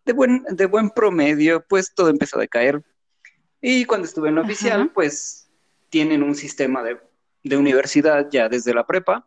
de 0.05 0.13
buen, 0.13 0.45
de 0.51 0.67
buen 0.67 0.91
promedio, 0.91 1.65
pues 1.69 1.93
todo 1.95 2.09
empezó 2.09 2.39
a 2.39 2.41
decaer. 2.41 2.83
Y 3.61 3.85
cuando 3.85 4.07
estuve 4.07 4.29
en 4.29 4.37
la 4.37 4.43
oficial, 4.43 4.83
Ajá. 4.83 4.91
pues 4.95 5.51
tienen 5.91 6.23
un 6.23 6.35
sistema 6.35 6.83
de, 6.83 6.99
de 7.43 7.57
universidad 7.57 8.29
ya 8.31 8.49
desde 8.49 8.75
la 8.75 8.87
prepa. 8.87 9.27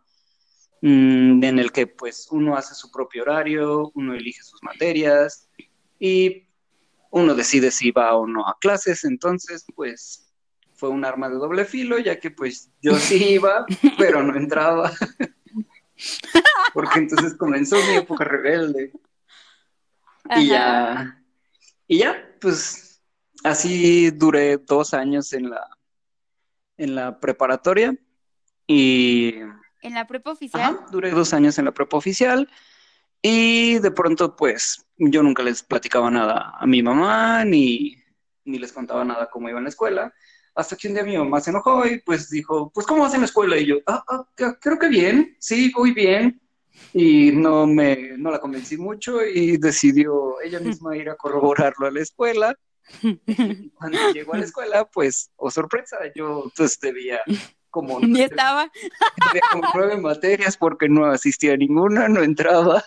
mm, 0.82 1.44
en 1.44 1.60
el 1.60 1.72
que 1.72 1.88
pues 1.88 2.28
uno 2.32 2.56
hace 2.56 2.74
su 2.74 2.92
propio 2.92 3.24
horario, 3.24 3.92
uno 3.94 4.14
elige 4.16 4.42
sus 4.44 4.64
materias 4.64 5.48
y 6.00 6.48
uno 7.12 7.36
decide 7.36 7.72
si 7.72 7.92
va 7.92 8.16
o 8.16 8.26
no 8.26 8.48
a 8.48 8.58
clases, 8.60 9.04
entonces 9.04 9.66
pues 9.76 10.32
fue 10.74 10.90
un 10.90 11.06
arma 11.06 11.30
de 11.30 11.36
doble 11.36 11.66
filo, 11.66 12.00
ya 12.00 12.20
que 12.20 12.32
pues 12.32 12.72
yo 12.82 12.96
sí 12.96 13.34
iba, 13.34 13.66
pero 14.00 14.24
no 14.24 14.36
entraba. 14.36 14.92
Porque 16.74 17.00
entonces 17.00 17.36
comenzó 17.36 17.76
mi 17.88 17.96
época 17.96 18.24
rebelde. 18.24 18.92
Y 20.36 20.48
ya, 20.48 21.24
y 21.88 21.98
ya, 21.98 22.16
pues 22.40 23.02
así 23.44 24.12
duré 24.12 24.58
dos 24.58 24.94
años 24.94 25.34
en 25.34 25.50
la, 25.50 25.68
en 26.78 26.96
la 26.96 27.20
preparatoria 27.20 27.96
y... 28.68 29.36
¿En 29.82 29.96
la 29.96 30.06
prepa 30.06 30.32
oficial? 30.32 30.80
duré 30.92 31.10
dos 31.10 31.34
años 31.34 31.58
en 31.58 31.66
la 31.66 31.72
prepa 31.72 31.98
oficial 31.98 32.48
y 33.22 33.80
de 33.80 33.92
pronto 33.92 34.36
pues 34.36 34.86
yo 34.98 35.24
nunca 35.24 35.44
les 35.44 35.64
platicaba 35.64 36.12
nada 36.12 36.54
a 36.58 36.66
mi 36.68 36.84
mamá 36.84 37.44
ni, 37.46 37.96
ni 38.46 38.60
les 38.60 38.72
contaba 38.72 39.04
nada 39.04 39.30
cómo 39.32 39.50
iba 39.50 39.58
en 39.58 39.66
la 39.66 39.70
escuela. 39.70 40.14
Hasta 40.54 40.76
que 40.76 40.88
un 40.88 40.94
día 40.94 41.04
mi 41.04 41.18
mamá 41.18 41.40
se 41.40 41.50
enojó 41.50 41.86
y 41.86 42.00
pues 42.02 42.30
dijo, 42.30 42.72
pues 42.74 42.86
¿cómo 42.86 43.04
vas 43.04 43.14
en 43.14 43.22
la 43.22 43.26
escuela? 43.26 43.58
Y 43.58 43.68
yo, 43.68 43.78
ah, 43.88 44.04
ah 44.08 44.26
creo 44.60 44.78
que 44.78 44.90
bien, 44.90 45.36
sí, 45.40 45.72
voy 45.74 45.94
bien. 45.94 46.42
Y 46.94 47.32
no 47.32 47.68
me, 47.68 48.18
no 48.18 48.32
la 48.32 48.40
convencí 48.40 48.78
mucho 48.78 49.24
y 49.26 49.58
decidió 49.58 50.42
ella 50.42 50.60
misma 50.82 50.98
ir 50.98 51.10
a 51.10 51.16
corroborarlo 51.16 51.88
a 51.88 51.92
la 51.92 52.02
escuela. 52.02 52.56
Y 53.38 53.70
cuando 53.70 53.98
llegó 54.14 54.34
a 54.34 54.40
la 54.40 54.46
escuela, 54.46 54.86
pues, 54.86 55.32
oh 55.38 55.50
sorpresa, 55.50 55.98
yo 56.16 56.44
entonces 56.46 56.78
pues, 56.78 56.94
debía 56.94 57.22
como... 57.70 58.00
Ni 58.02 58.22
estaba. 58.22 58.70
Debía 59.28 59.42
como 59.52 59.70
nueve 59.74 59.98
materias 59.98 60.58
porque 60.58 60.90
no 60.90 61.06
asistía 61.06 61.54
a 61.54 61.58
ninguna, 61.58 62.10
no 62.10 62.22
entraba. 62.22 62.84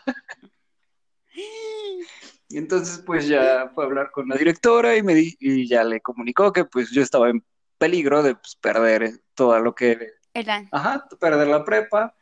Y 2.49 2.59
entonces 2.59 3.03
pues 3.05 3.27
ya 3.27 3.71
fue 3.75 3.85
a 3.85 3.87
hablar 3.87 4.11
con 4.13 4.29
la 4.29 4.37
directora 4.37 4.97
y 4.97 5.03
me 5.03 5.15
y 5.41 5.67
ya 5.67 5.83
le 5.83 6.01
comunicó 6.01 6.53
que 6.53 6.65
pues 6.65 6.91
yo 6.91 7.03
estaba 7.03 7.31
en 7.31 7.45
peligro 7.79 8.23
de 8.23 8.35
pues, 8.35 8.57
perder 8.57 9.21
todo 9.35 9.59
lo 9.61 9.75
que... 9.75 10.13
Era. 10.33 10.67
Ajá, 10.73 11.07
perder 11.21 11.49
la 11.49 11.65
prepa. 11.65 12.15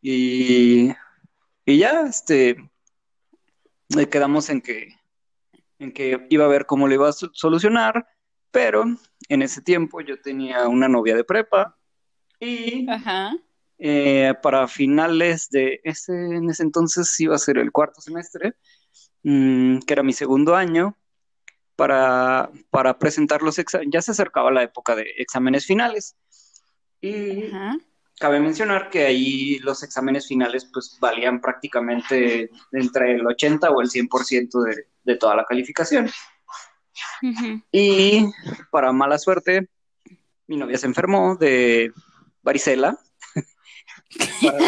Y, 0.00 0.90
y 1.64 1.78
ya, 1.78 2.02
este, 2.02 2.56
quedamos 4.10 4.50
en 4.50 4.60
que, 4.60 4.88
en 5.78 5.92
que 5.92 6.26
iba 6.30 6.44
a 6.44 6.48
ver 6.48 6.66
cómo 6.66 6.88
le 6.88 6.94
iba 6.94 7.08
a 7.08 7.12
solucionar, 7.12 8.06
pero 8.50 8.84
en 9.28 9.42
ese 9.42 9.62
tiempo 9.62 10.00
yo 10.00 10.20
tenía 10.20 10.68
una 10.68 10.88
novia 10.88 11.16
de 11.16 11.24
prepa 11.24 11.76
y 12.40 12.86
eh, 13.78 14.34
para 14.42 14.68
finales 14.68 15.48
de 15.50 15.80
ese, 15.84 16.12
en 16.12 16.50
ese 16.50 16.62
entonces 16.62 17.18
iba 17.20 17.34
a 17.34 17.38
ser 17.38 17.58
el 17.58 17.72
cuarto 17.72 18.00
semestre, 18.00 18.54
mm, 19.22 19.78
que 19.80 19.92
era 19.92 20.02
mi 20.02 20.12
segundo 20.12 20.54
año, 20.54 20.96
para, 21.76 22.50
para 22.70 22.98
presentar 22.98 23.42
los 23.42 23.58
exámenes. 23.58 23.92
Ya 23.92 24.02
se 24.02 24.12
acercaba 24.12 24.50
la 24.50 24.62
época 24.62 24.94
de 24.94 25.06
exámenes 25.16 25.66
finales. 25.66 26.16
Y 27.00 27.50
cabe 28.18 28.40
mencionar 28.40 28.90
que 28.90 29.04
ahí 29.04 29.58
los 29.58 29.82
exámenes 29.82 30.26
finales 30.28 30.70
pues 30.72 30.96
valían 31.00 31.40
prácticamente 31.40 32.50
entre 32.72 33.16
el 33.16 33.26
80 33.26 33.70
o 33.70 33.80
el 33.82 33.88
100% 33.88 34.62
de, 34.62 34.86
de 35.04 35.16
toda 35.16 35.36
la 35.36 35.44
calificación. 35.44 36.10
Y 37.72 38.26
para 38.70 38.92
mala 38.92 39.18
suerte, 39.18 39.68
mi 40.46 40.56
novia 40.56 40.78
se 40.78 40.86
enfermó 40.86 41.36
de 41.36 41.92
varicela 42.42 42.98
para 44.42 44.58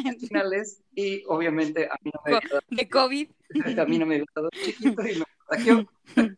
los 0.00 0.16
finales 0.20 0.82
y 0.94 1.22
obviamente 1.26 1.86
a 1.86 1.96
mí 2.02 2.10
no 2.12 2.20
me 2.24 2.36
había 2.36 2.60
de 2.68 2.88
COVID. 2.88 3.30
A 3.78 3.84
mí 3.84 3.98
no 3.98 4.06
me 4.06 4.14
había 4.16 4.26
dado 4.34 4.50
chiquito 4.50 5.02
y 5.06 5.18
me 5.18 5.24
contagió. 5.46 5.88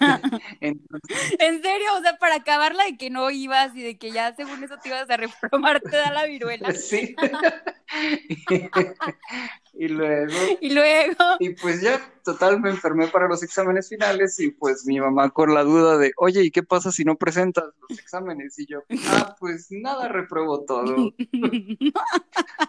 ¿En 0.60 1.62
serio? 1.62 1.88
O 1.98 2.02
sea, 2.02 2.16
para 2.18 2.36
acabarla 2.36 2.84
de 2.84 2.96
que 2.96 3.10
no 3.10 3.30
ibas 3.30 3.74
y 3.76 3.82
de 3.82 3.98
que 3.98 4.10
ya 4.10 4.34
según 4.34 4.62
eso 4.64 4.76
te 4.82 4.88
ibas 4.88 5.08
a 5.10 5.16
repromar, 5.16 5.80
te 5.80 5.96
da 5.96 6.12
la 6.12 6.26
viruela. 6.26 6.72
Sí. 6.80 7.14
y 9.74 9.88
luego. 9.88 10.34
Y 10.60 10.70
luego. 10.70 11.36
Y 11.38 11.50
pues 11.50 11.82
ya, 11.82 12.00
total, 12.24 12.60
me 12.60 12.70
enfermé 12.70 13.08
para 13.08 13.28
los 13.28 13.42
exámenes 13.42 13.88
finales 13.88 14.40
y 14.40 14.50
pues 14.50 14.86
mi 14.86 14.98
mamá 14.98 15.30
con 15.30 15.54
la 15.54 15.62
duda 15.62 15.98
de, 15.98 16.12
oye, 16.16 16.42
¿y 16.42 16.50
qué 16.50 16.62
pasa 16.62 16.90
si 16.90 17.04
no 17.04 17.16
presentas 17.16 17.64
los 17.88 17.98
exámenes? 17.98 18.58
Y 18.58 18.66
yo, 18.66 18.82
ah, 19.08 19.36
pues 19.38 19.68
nada, 19.70 20.08
reprobo 20.08 20.64
todo. 20.64 21.12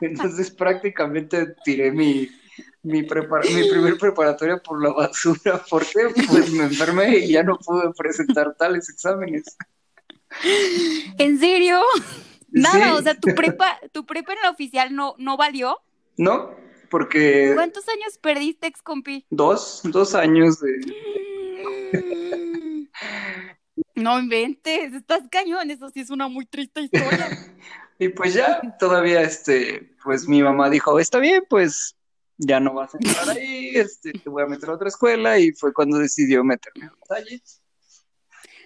Entonces 0.02 0.52
prácticamente 0.52 1.56
tiré 1.64 1.92
mi 1.92 2.30
mi, 2.84 3.02
mi 3.02 3.70
primer 3.70 3.98
preparatoria 3.98 4.58
por 4.58 4.82
la 4.84 4.92
basura. 4.92 5.64
¿Por 5.70 5.86
qué? 5.86 6.08
Pues 6.28 6.52
me 6.52 6.64
enfermé 6.64 7.18
y 7.18 7.34
ya 7.34 7.44
no 7.44 7.58
pude 7.58 7.92
presentar 7.96 8.56
tales 8.56 8.90
exámenes. 8.90 9.58
¿En 11.18 11.40
serio? 11.40 11.82
Nada, 12.50 12.96
o 12.96 13.02
sea, 13.02 13.16
tu 13.16 13.34
prepa, 13.36 13.80
tu 13.92 14.06
prepa 14.06 14.34
en 14.34 14.40
la 14.44 14.50
oficial 14.50 14.94
no, 14.96 15.16
no 15.18 15.38
valió. 15.38 15.78
No, 16.18 16.56
porque. 16.90 17.52
¿Cuántos 17.56 17.88
años 17.88 18.18
perdiste, 18.18 18.68
ex 18.68 18.82
compi? 18.82 19.26
Dos, 19.30 19.82
dos 19.86 20.16
años 20.16 20.60
de. 20.60 20.72
No 23.96 24.20
inventes, 24.20 24.94
estás 24.94 25.24
cañón, 25.30 25.70
eso 25.70 25.90
sí 25.90 26.00
es 26.00 26.10
una 26.10 26.28
muy 26.28 26.46
triste 26.46 26.82
historia. 26.82 27.30
y 28.00 28.10
pues 28.10 28.34
ya, 28.34 28.60
todavía, 28.80 29.22
este, 29.22 29.96
pues 30.04 30.28
mi 30.28 30.42
mamá 30.42 30.70
dijo, 30.70 31.00
está 31.00 31.20
bien, 31.20 31.44
pues 31.50 31.96
ya 32.44 32.60
no 32.60 32.74
vas 32.74 32.94
a 32.96 32.98
entrar 32.98 33.30
ahí, 33.30 33.72
este, 33.76 34.12
te 34.14 34.30
voy 34.30 34.44
a 34.44 34.48
meter 34.48 34.70
a 34.70 34.74
otra 34.74 34.88
escuela 34.88 35.38
y 35.38 35.52
fue 35.52 35.74
cuando 35.74 35.98
decidió 35.98 36.44
meterme 36.44 36.88
a 36.88 37.20
la 37.20 37.26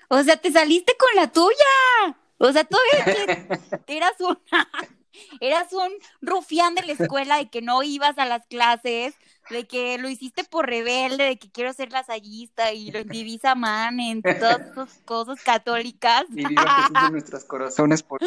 O 0.09 0.23
sea, 0.23 0.37
te 0.37 0.51
saliste 0.51 0.95
con 0.97 1.09
la 1.15 1.31
tuya. 1.31 2.17
O 2.37 2.51
sea, 2.51 2.63
todavía 2.63 3.47
eras 3.87 4.13
un, 4.19 4.39
eras 5.41 5.73
un 5.73 5.91
rufián 6.21 6.73
de 6.75 6.83
la 6.83 6.93
escuela 6.93 7.37
de 7.37 7.49
que 7.49 7.61
no 7.61 7.83
ibas 7.83 8.17
a 8.17 8.25
las 8.25 8.45
clases, 8.47 9.13
de 9.49 9.67
que 9.67 9.97
lo 9.97 10.07
hiciste 10.07 10.45
por 10.45 10.67
rebelde, 10.67 11.25
de 11.25 11.37
que 11.37 11.51
quiero 11.51 11.73
ser 11.73 11.91
lasallista 11.91 12.71
y 12.71 12.91
lo 12.91 13.03
divisa 13.03 13.55
man 13.55 13.99
en 13.99 14.21
todas 14.21 14.61
esas 14.71 15.01
cosas 15.03 15.43
católicas. 15.43 16.23
Y 16.29 16.47
viva 16.47 16.63
Jesús 16.63 16.97
en 17.07 17.11
nuestros 17.11 17.43
corazones 17.43 18.03
por, 18.03 18.21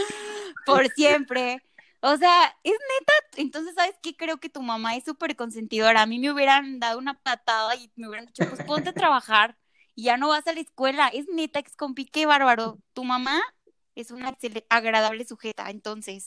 por 0.67 0.89
siempre. 0.91 1.63
O 2.01 2.17
sea, 2.17 2.57
es 2.63 2.73
neta. 2.73 3.13
Entonces, 3.37 3.75
¿sabes 3.75 3.97
qué? 4.03 4.17
Creo 4.17 4.39
que 4.39 4.49
tu 4.49 4.63
mamá 4.63 4.97
es 4.97 5.05
súper 5.05 5.37
consentidora. 5.37 6.03
A 6.03 6.07
mí 6.07 6.19
me 6.19 6.31
hubieran 6.31 6.79
dado 6.79 6.99
una 6.99 7.15
patada 7.21 7.75
y 7.77 7.91
me 7.97 8.09
hubieran 8.09 8.27
dicho, 8.27 8.45
pues 8.49 8.63
ponte 8.65 8.91
a 8.91 8.93
trabajar 8.93 9.57
y 9.95 10.05
ya 10.05 10.17
no 10.17 10.29
vas 10.29 10.47
a 10.47 10.53
la 10.53 10.61
escuela. 10.61 11.09
Es 11.09 11.27
neta, 11.29 11.59
ex 11.59 11.75
compi, 11.77 12.07
qué 12.07 12.27
bárbaro. 12.27 12.79
Tu 12.93 13.05
mamá 13.05 13.43
es 13.95 14.11
una 14.11 14.37
agradable 14.69 15.25
sujeta. 15.25 15.71
Entonces, 15.71 16.25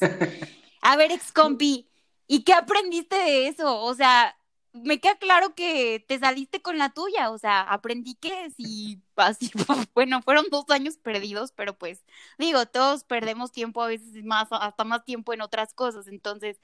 a 0.82 0.98
ver, 0.98 1.12
ex 1.12 1.32
compi, 1.32 1.88
¿y 2.28 2.44
qué 2.44 2.54
aprendiste 2.54 3.16
de 3.16 3.48
eso? 3.48 3.82
O 3.82 3.94
sea, 3.96 4.36
me 4.74 5.00
queda 5.00 5.16
claro 5.16 5.54
que 5.54 6.04
te 6.08 6.20
saliste 6.20 6.62
con 6.62 6.78
la 6.78 6.94
tuya, 6.94 7.30
o 7.30 7.38
sea, 7.38 7.62
aprendí 7.62 8.16
que 8.16 8.50
si 8.52 9.02
así, 9.16 9.52
bueno, 9.94 10.22
fueron 10.22 10.46
dos 10.50 10.66
años 10.70 10.98
perdidos, 10.98 11.52
pero 11.52 11.78
pues 11.78 12.04
digo, 12.38 12.66
todos 12.66 13.04
perdemos 13.04 13.52
tiempo 13.52 13.82
a 13.82 13.88
veces 13.88 14.24
más, 14.24 14.48
hasta 14.52 14.84
más 14.84 15.04
tiempo 15.04 15.34
en 15.34 15.42
otras 15.42 15.74
cosas, 15.74 16.08
entonces, 16.08 16.60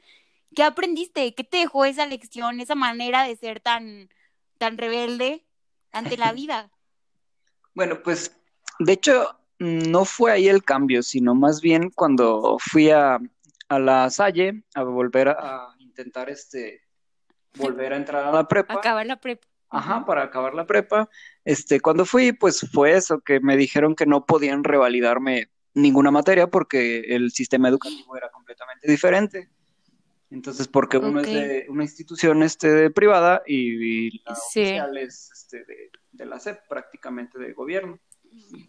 ¿qué 0.56 0.64
aprendiste? 0.64 1.36
¿Qué 1.36 1.44
te 1.44 1.58
dejó 1.58 1.86
esa 1.86 2.06
lección, 2.06 2.60
esa 2.60 2.76
manera 2.76 3.24
de 3.24 3.36
ser 3.36 3.60
tan, 3.60 4.10
tan 4.58 4.78
rebelde 4.78 5.46
ante 5.92 6.18
la 6.18 6.32
vida? 6.34 6.72
Bueno, 7.74 8.02
pues, 8.02 8.36
de 8.80 8.94
hecho, 8.94 9.38
no 9.60 10.06
fue 10.06 10.32
ahí 10.32 10.48
el 10.48 10.64
cambio, 10.64 11.04
sino 11.04 11.36
más 11.36 11.62
bien 11.62 11.92
cuando 11.92 12.58
fui 12.60 12.90
a, 12.90 13.20
a 13.70 13.80
la 13.80 14.10
Salle 14.10 14.64
a 14.76 14.84
volver 14.84 15.30
a 15.30 15.76
intentar 15.80 16.30
este 16.30 16.87
volver 17.58 17.94
a 17.94 17.98
entrar 17.98 18.26
a 18.26 18.32
la 18.32 18.48
prepa. 18.48 18.76
Acabar 18.76 19.06
la 19.06 19.20
prepa. 19.20 19.48
Ajá, 19.70 20.06
para 20.06 20.24
acabar 20.24 20.54
la 20.54 20.66
prepa. 20.66 21.10
Este, 21.44 21.80
cuando 21.80 22.06
fui, 22.06 22.32
pues 22.32 22.66
fue 22.72 22.94
eso, 22.94 23.20
que 23.20 23.40
me 23.40 23.58
dijeron 23.58 23.96
que 23.96 24.06
no 24.06 24.26
podían 24.26 24.64
revalidarme 24.64 25.50
ninguna 25.74 26.10
materia 26.10 26.48
porque 26.48 27.00
el 27.00 27.32
sistema 27.32 27.70
educativo 27.70 28.16
era 28.16 28.30
completamente 28.30 28.90
diferente. 28.90 29.50
Entonces, 30.30 30.68
porque 30.68 30.98
uno 30.98 31.22
es 31.22 31.28
de 31.28 31.66
una 31.70 31.84
institución 31.84 32.44
este, 32.44 32.90
privada 32.92 33.44
y, 33.46 34.22
la 34.24 34.34
oficial 34.34 34.98
es 34.98 35.32
este, 35.32 35.64
de, 36.12 36.26
la 36.26 36.40
SEP, 36.40 36.68
prácticamente 36.68 37.40
de 37.40 37.54
gobierno. 37.54 38.00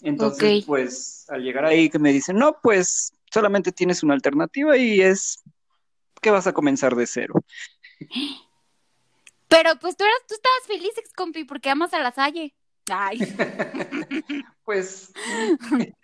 Entonces, 0.02 0.64
pues, 0.64 1.26
al 1.28 1.42
llegar 1.42 1.64
ahí 1.64 1.90
que 1.90 1.98
me 1.98 2.12
dicen, 2.12 2.38
no, 2.38 2.58
pues, 2.62 3.12
solamente 3.30 3.72
tienes 3.72 4.02
una 4.02 4.14
alternativa 4.14 4.76
y 4.76 5.00
es 5.00 5.42
que 6.22 6.30
vas 6.30 6.46
a 6.46 6.52
comenzar 6.52 6.94
de 6.94 7.06
cero. 7.06 7.34
Pero 9.48 9.76
pues 9.80 9.96
tú 9.96 10.04
eras, 10.04 10.20
tú 10.28 10.34
estabas 10.34 10.66
feliz, 10.66 10.92
ex 10.96 11.12
compi, 11.12 11.44
porque 11.44 11.70
amas 11.70 11.92
a 11.94 12.00
la 12.00 12.12
Salle. 12.12 12.54
Ay. 12.90 13.18
pues. 14.64 15.12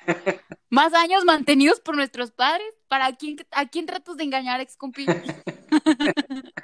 Más 0.70 0.92
años 0.94 1.24
mantenidos 1.24 1.80
por 1.80 1.96
nuestros 1.96 2.32
padres. 2.32 2.66
¿Para 2.88 3.14
quién, 3.16 3.36
a 3.50 3.66
quién 3.68 3.86
tratas 3.86 4.16
de 4.16 4.24
engañar, 4.24 4.60
ex 4.60 4.76
compi? 4.76 5.06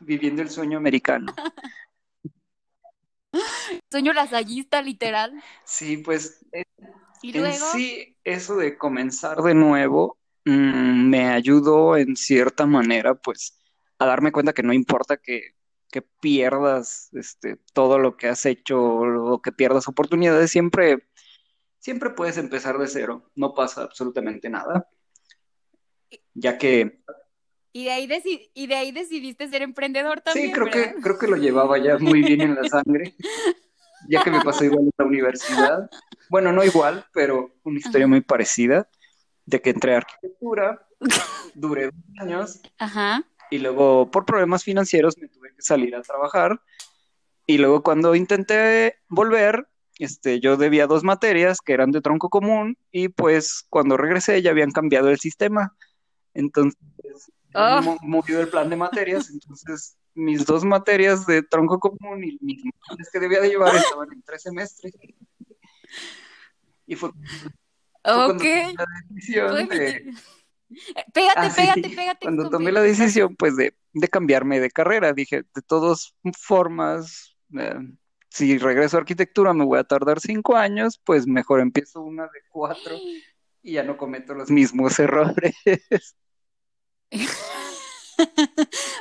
Viviendo 0.00 0.42
el 0.42 0.50
sueño 0.50 0.78
americano. 0.78 1.34
Sueño 3.90 4.12
lasallista, 4.12 4.80
literal. 4.82 5.32
Sí, 5.64 5.98
pues. 5.98 6.44
¿Y 7.22 7.32
luego? 7.32 7.66
sí, 7.72 8.16
eso 8.24 8.56
de 8.56 8.76
comenzar 8.78 9.42
de 9.42 9.54
nuevo 9.54 10.18
mmm, 10.44 11.08
me 11.08 11.28
ayudó 11.28 11.96
en 11.96 12.16
cierta 12.16 12.66
manera, 12.66 13.14
pues, 13.14 13.58
a 13.98 14.06
darme 14.06 14.32
cuenta 14.32 14.52
que 14.52 14.62
no 14.62 14.72
importa 14.72 15.16
que, 15.16 15.55
que 15.96 16.02
pierdas 16.02 17.08
este, 17.14 17.56
todo 17.72 17.98
lo 17.98 18.18
que 18.18 18.28
has 18.28 18.44
hecho 18.44 18.78
o 18.78 19.40
que 19.40 19.50
pierdas 19.50 19.88
oportunidades, 19.88 20.50
siempre, 20.50 21.08
siempre 21.78 22.10
puedes 22.10 22.36
empezar 22.36 22.76
de 22.76 22.86
cero, 22.86 23.30
no 23.34 23.54
pasa 23.54 23.84
absolutamente 23.84 24.50
nada. 24.50 24.90
Ya 26.34 26.58
que 26.58 27.00
y 27.72 27.84
de 27.84 27.92
ahí, 27.92 28.06
deci 28.06 28.50
y 28.52 28.66
de 28.66 28.74
ahí 28.74 28.92
decidiste 28.92 29.48
ser 29.48 29.62
emprendedor 29.62 30.20
también. 30.20 30.48
Sí, 30.48 30.52
creo 30.52 30.66
¿verdad? 30.66 30.94
que, 30.96 31.00
creo 31.00 31.18
que 31.18 31.26
lo 31.28 31.36
llevaba 31.36 31.78
ya 31.78 31.96
muy 31.96 32.20
bien 32.22 32.42
en 32.42 32.54
la 32.56 32.68
sangre, 32.68 33.14
ya 34.06 34.22
que 34.22 34.30
me 34.30 34.42
pasó 34.42 34.64
igual 34.64 34.84
en 34.84 34.92
la 34.98 35.04
universidad. 35.06 35.90
Bueno, 36.28 36.52
no 36.52 36.62
igual, 36.62 37.06
pero 37.14 37.54
una 37.64 37.78
historia 37.78 38.06
muy 38.06 38.20
parecida, 38.20 38.86
de 39.46 39.62
que 39.62 39.70
entré 39.70 39.94
a 39.94 39.98
arquitectura, 39.98 40.86
duré 41.54 41.86
dos 41.86 41.94
años 42.18 42.60
Ajá. 42.78 43.24
Y 43.50 43.58
luego 43.58 44.10
por 44.10 44.24
problemas 44.24 44.64
financieros 44.64 45.16
me 45.18 45.28
tuve 45.28 45.50
que 45.54 45.62
salir 45.62 45.94
a 45.96 46.02
trabajar 46.02 46.60
y 47.46 47.58
luego 47.58 47.82
cuando 47.82 48.14
intenté 48.14 48.96
volver, 49.08 49.68
este, 49.98 50.40
yo 50.40 50.56
debía 50.56 50.86
dos 50.86 51.04
materias 51.04 51.60
que 51.60 51.72
eran 51.72 51.90
de 51.92 52.00
tronco 52.00 52.28
común 52.28 52.76
y 52.90 53.08
pues 53.08 53.64
cuando 53.70 53.96
regresé 53.96 54.42
ya 54.42 54.50
habían 54.50 54.72
cambiado 54.72 55.08
el 55.10 55.18
sistema. 55.18 55.74
Entonces, 56.34 56.76
Oh. 57.58 57.80
mo- 57.80 57.96
movió 58.02 58.40
el 58.40 58.48
plan 58.50 58.68
de 58.68 58.76
materias, 58.76 59.30
entonces 59.30 59.96
mis 60.14 60.44
dos 60.44 60.62
materias 60.64 61.24
de 61.24 61.42
tronco 61.42 61.78
común 61.80 62.22
y 62.22 62.36
mis 62.42 62.62
materias 62.62 63.08
que 63.10 63.18
debía 63.18 63.40
de 63.40 63.48
llevar 63.48 63.74
estaban 63.74 64.12
en 64.12 64.20
tres 64.22 64.42
semestres. 64.42 64.92
Y 66.86 66.96
fue, 66.96 67.10
fue 67.10 67.50
cuando 68.02 68.34
Ok. 68.34 68.40
tomé 68.40 68.74
la 68.74 68.84
decisión 69.08 69.68
de. 69.68 70.14
Pégate, 71.12 71.34
Ah, 71.36 71.50
sí, 71.50 71.60
pégate, 71.60 71.88
pégate. 71.90 72.18
cuando 72.22 72.50
tomé 72.50 72.72
la 72.72 72.82
decisión, 72.82 73.36
pues, 73.36 73.56
de, 73.56 73.74
de 73.92 74.08
cambiarme 74.08 74.60
de 74.60 74.70
carrera, 74.70 75.12
dije, 75.12 75.44
de 75.54 75.62
todas 75.62 76.14
formas, 76.38 77.36
eh, 77.58 77.74
si 78.28 78.58
regreso 78.58 78.96
a 78.96 79.00
arquitectura 79.00 79.54
me 79.54 79.64
voy 79.64 79.78
a 79.78 79.84
tardar 79.84 80.20
cinco 80.20 80.56
años, 80.56 81.00
pues 81.04 81.26
mejor 81.26 81.60
empiezo 81.60 82.02
una 82.02 82.24
de 82.24 82.40
cuatro 82.50 82.94
y 83.62 83.72
ya 83.72 83.82
no 83.82 83.96
cometo 83.96 84.34
los 84.34 84.50
mismos 84.50 84.98
errores. 84.98 85.54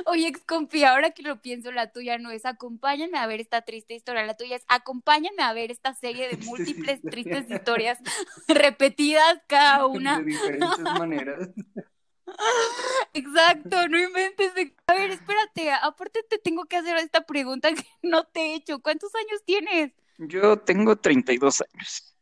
Oye, 0.05 0.27
ex 0.27 0.41
compi, 0.45 0.83
ahora 0.83 1.11
que 1.11 1.23
lo 1.23 1.41
pienso, 1.41 1.71
la 1.71 1.91
tuya 1.91 2.17
no 2.17 2.31
es 2.31 2.45
acompáñame 2.45 3.17
a 3.17 3.27
ver 3.27 3.41
esta 3.41 3.61
triste 3.61 3.93
historia, 3.93 4.25
la 4.25 4.35
tuya 4.35 4.55
es 4.57 4.65
acompáñame 4.67 5.41
a 5.41 5.53
ver 5.53 5.71
esta 5.71 5.93
serie 5.93 6.29
de 6.29 6.37
múltiples 6.45 7.01
tristes 7.01 7.49
historias 7.49 7.99
repetidas 8.47 9.41
cada 9.47 9.85
una. 9.85 10.19
De 10.19 10.25
diferentes 10.25 10.79
maneras. 10.79 11.49
Exacto, 13.13 13.87
no 13.87 13.99
inventes. 13.99 14.51
A 14.87 14.93
ver, 14.93 15.11
espérate, 15.11 15.71
aparte 15.71 16.23
te 16.27 16.37
tengo 16.37 16.65
que 16.65 16.77
hacer 16.77 16.97
esta 16.97 17.21
pregunta 17.21 17.71
que 17.73 17.85
no 18.01 18.25
te 18.25 18.41
he 18.41 18.55
hecho. 18.55 18.81
¿Cuántos 18.81 19.11
años 19.15 19.43
tienes? 19.45 19.93
Yo 20.17 20.57
tengo 20.57 20.95
32 20.95 21.61
años. 21.61 22.14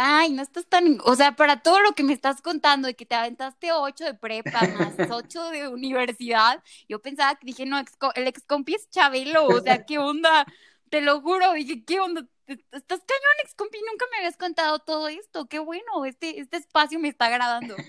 Ay, 0.00 0.30
no 0.32 0.42
estás 0.42 0.66
tan, 0.68 0.98
o 1.04 1.16
sea, 1.16 1.34
para 1.34 1.60
todo 1.62 1.80
lo 1.80 1.92
que 1.94 2.04
me 2.04 2.12
estás 2.12 2.40
contando 2.40 2.86
de 2.86 2.94
que 2.94 3.04
te 3.04 3.16
aventaste 3.16 3.72
ocho 3.72 4.04
de 4.04 4.14
prepa 4.14 4.68
más 4.68 4.96
ocho 5.08 5.50
de 5.50 5.66
universidad, 5.68 6.62
yo 6.88 7.02
pensaba 7.02 7.34
que 7.34 7.46
dije, 7.46 7.66
no, 7.66 7.78
ex- 7.80 7.96
el 8.14 8.28
ex 8.28 8.44
compi 8.46 8.74
es 8.76 8.88
Chabelo, 8.90 9.48
o 9.48 9.60
sea, 9.60 9.84
¿qué 9.84 9.98
onda? 9.98 10.46
Te 10.88 11.00
lo 11.00 11.20
juro, 11.20 11.52
dije, 11.54 11.84
¿qué 11.84 11.98
onda? 12.00 12.20
Est- 12.46 12.62
Estás 12.72 13.00
cañón, 13.00 13.32
ex 13.42 13.54
compi, 13.56 13.78
nunca 13.90 14.04
me 14.12 14.18
habías 14.18 14.36
contado 14.36 14.78
todo 14.78 15.08
esto, 15.08 15.48
qué 15.48 15.58
bueno, 15.58 16.04
este, 16.04 16.38
este 16.40 16.58
espacio 16.58 17.00
me 17.00 17.08
está 17.08 17.26
agradando. 17.26 17.82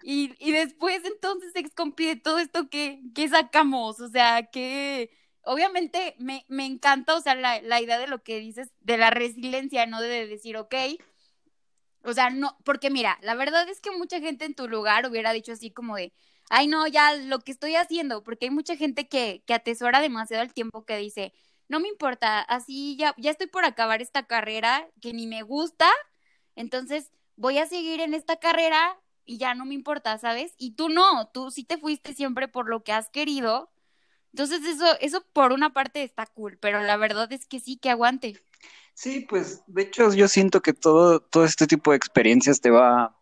Y, 0.00 0.34
y 0.40 0.50
después, 0.52 1.04
entonces, 1.04 1.52
ex 1.54 1.72
compi, 1.74 2.06
de 2.06 2.16
todo 2.16 2.38
esto, 2.40 2.68
¿qué, 2.70 3.02
qué 3.14 3.28
sacamos? 3.28 4.00
O 4.00 4.08
sea, 4.08 4.46
que 4.50 5.10
obviamente 5.42 6.16
me, 6.18 6.44
me 6.48 6.66
encanta, 6.66 7.14
o 7.16 7.20
sea, 7.20 7.34
la, 7.36 7.62
la 7.62 7.80
idea 7.80 7.98
de 7.98 8.08
lo 8.08 8.22
que 8.24 8.40
dices, 8.40 8.70
de 8.80 8.96
la 8.98 9.10
resiliencia, 9.10 9.86
¿no? 9.86 10.00
De 10.00 10.26
decir, 10.26 10.56
ok, 10.56 10.74
o 12.04 12.12
sea, 12.12 12.30
no, 12.30 12.56
porque 12.64 12.90
mira, 12.90 13.18
la 13.22 13.34
verdad 13.34 13.68
es 13.68 13.80
que 13.80 13.90
mucha 13.92 14.20
gente 14.20 14.44
en 14.44 14.54
tu 14.54 14.68
lugar 14.68 15.06
hubiera 15.08 15.32
dicho 15.32 15.52
así 15.52 15.70
como 15.70 15.96
de, 15.96 16.12
ay, 16.50 16.66
no, 16.68 16.86
ya 16.86 17.14
lo 17.16 17.40
que 17.40 17.52
estoy 17.52 17.76
haciendo, 17.76 18.22
porque 18.22 18.46
hay 18.46 18.50
mucha 18.50 18.76
gente 18.76 19.08
que, 19.08 19.42
que 19.46 19.54
atesora 19.54 20.00
demasiado 20.00 20.42
el 20.42 20.52
tiempo 20.54 20.84
que 20.84 20.96
dice, 20.98 21.32
no 21.68 21.80
me 21.80 21.88
importa, 21.88 22.40
así 22.40 22.96
ya, 22.96 23.14
ya 23.18 23.30
estoy 23.30 23.46
por 23.46 23.64
acabar 23.64 24.02
esta 24.02 24.26
carrera 24.26 24.88
que 25.00 25.12
ni 25.12 25.26
me 25.26 25.42
gusta, 25.42 25.88
entonces 26.56 27.10
voy 27.36 27.58
a 27.58 27.66
seguir 27.66 28.00
en 28.00 28.14
esta 28.14 28.36
carrera 28.36 29.00
y 29.24 29.38
ya 29.38 29.54
no 29.54 29.64
me 29.64 29.74
importa, 29.74 30.18
¿sabes? 30.18 30.54
Y 30.58 30.72
tú 30.74 30.88
no, 30.88 31.28
tú 31.32 31.50
sí 31.50 31.64
te 31.64 31.78
fuiste 31.78 32.14
siempre 32.14 32.48
por 32.48 32.68
lo 32.68 32.82
que 32.82 32.92
has 32.92 33.08
querido. 33.10 33.70
Entonces 34.32 34.64
eso, 34.64 34.86
eso 35.00 35.24
por 35.32 35.52
una 35.52 35.72
parte 35.74 36.02
está 36.02 36.26
cool, 36.26 36.58
pero 36.58 36.82
la 36.82 36.96
verdad 36.96 37.32
es 37.32 37.46
que 37.46 37.60
sí, 37.60 37.76
que 37.78 37.90
aguante. 37.90 38.40
Sí, 38.94 39.26
pues 39.28 39.62
de 39.66 39.82
hecho 39.82 40.12
yo 40.14 40.28
siento 40.28 40.60
que 40.60 40.72
todo, 40.72 41.20
todo 41.20 41.44
este 41.44 41.66
tipo 41.66 41.90
de 41.90 41.96
experiencias 41.96 42.60
te 42.60 42.70
va, 42.70 43.18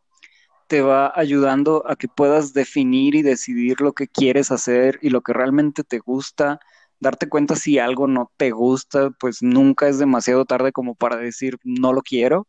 te 0.66 0.82
va 0.82 1.12
ayudando 1.14 1.84
a 1.86 1.96
que 1.96 2.08
puedas 2.08 2.52
definir 2.52 3.14
y 3.14 3.22
decidir 3.22 3.80
lo 3.80 3.92
que 3.92 4.08
quieres 4.08 4.50
hacer 4.50 4.98
y 5.02 5.10
lo 5.10 5.20
que 5.22 5.32
realmente 5.32 5.84
te 5.84 5.98
gusta, 5.98 6.60
darte 6.98 7.28
cuenta 7.28 7.56
si 7.56 7.78
algo 7.78 8.06
no 8.06 8.30
te 8.36 8.50
gusta, 8.50 9.10
pues 9.10 9.42
nunca 9.42 9.88
es 9.88 9.98
demasiado 9.98 10.44
tarde 10.44 10.72
como 10.72 10.94
para 10.94 11.16
decir 11.16 11.58
no 11.64 11.92
lo 11.92 12.02
quiero 12.02 12.46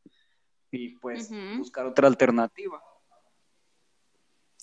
y 0.71 0.97
pues 0.99 1.29
buscar 1.57 1.85
otra 1.85 2.07
alternativa. 2.07 2.81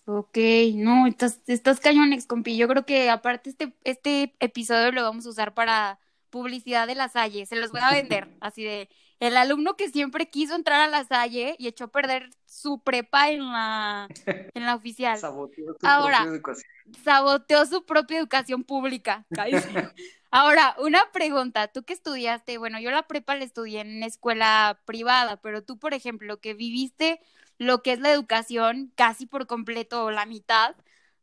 Ok, 0.04 0.38
no, 0.74 1.06
estás, 1.06 1.42
estás 1.46 1.80
cañón, 1.80 2.14
ex 2.14 2.26
compi. 2.26 2.56
Yo 2.56 2.66
creo 2.66 2.86
que 2.86 3.10
aparte 3.10 3.50
este, 3.50 3.76
este 3.84 4.34
episodio 4.40 4.90
lo 4.90 5.02
vamos 5.02 5.26
a 5.26 5.28
usar 5.28 5.52
para 5.52 6.00
publicidad 6.30 6.86
de 6.86 6.94
la 6.94 7.08
Salle. 7.08 7.46
Se 7.46 7.56
los 7.56 7.70
voy 7.70 7.80
a 7.82 7.92
vender. 7.92 8.28
Así 8.40 8.64
de 8.64 8.88
el 9.20 9.36
alumno 9.36 9.76
que 9.76 9.88
siempre 9.88 10.28
quiso 10.28 10.54
entrar 10.54 10.80
a 10.80 10.88
la 10.88 11.04
Salle 11.04 11.56
y 11.58 11.66
echó 11.66 11.84
a 11.84 11.90
perder 11.90 12.30
su 12.46 12.80
prepa 12.80 13.30
en 13.30 13.40
la, 13.40 14.08
en 14.26 14.64
la 14.64 14.74
oficial. 14.76 15.18
Saboteó 15.18 15.74
tu 15.74 15.86
Ahora. 15.86 16.18
propia 16.18 16.34
educación. 16.34 16.70
Saboteó 17.04 17.66
su 17.66 17.84
propia 17.84 18.18
educación 18.18 18.64
pública. 18.64 19.26
Ahora, 20.30 20.76
una 20.78 21.00
pregunta. 21.12 21.68
Tú 21.68 21.84
que 21.84 21.94
estudiaste, 21.94 22.58
bueno, 22.58 22.78
yo 22.78 22.90
la 22.90 23.06
prepa 23.06 23.34
la 23.34 23.44
estudié 23.44 23.80
en 23.80 24.02
escuela 24.02 24.78
privada, 24.84 25.38
pero 25.40 25.64
tú, 25.64 25.78
por 25.78 25.94
ejemplo, 25.94 26.38
que 26.40 26.54
viviste 26.54 27.20
lo 27.56 27.82
que 27.82 27.92
es 27.92 28.00
la 28.00 28.12
educación 28.12 28.92
casi 28.94 29.26
por 29.26 29.46
completo 29.46 30.04
o 30.04 30.10
la 30.10 30.26
mitad 30.26 30.76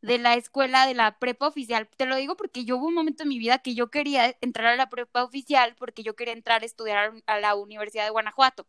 de 0.06 0.18
la 0.18 0.34
escuela 0.34 0.86
de 0.86 0.94
la 0.94 1.18
prepa 1.18 1.48
oficial. 1.48 1.88
Te 1.96 2.06
lo 2.06 2.16
digo 2.16 2.36
porque 2.36 2.64
yo 2.64 2.76
hubo 2.76 2.86
un 2.86 2.94
momento 2.94 3.24
en 3.24 3.28
mi 3.28 3.38
vida 3.38 3.58
que 3.58 3.74
yo 3.74 3.90
quería 3.90 4.36
entrar 4.40 4.66
a 4.68 4.76
la 4.76 4.88
prepa 4.88 5.24
oficial 5.24 5.74
porque 5.78 6.02
yo 6.04 6.14
quería 6.16 6.34
entrar 6.34 6.62
a 6.62 6.66
estudiar 6.66 7.12
a 7.26 7.40
la 7.40 7.54
Universidad 7.56 8.04
de 8.04 8.10
Guanajuato. 8.10 8.66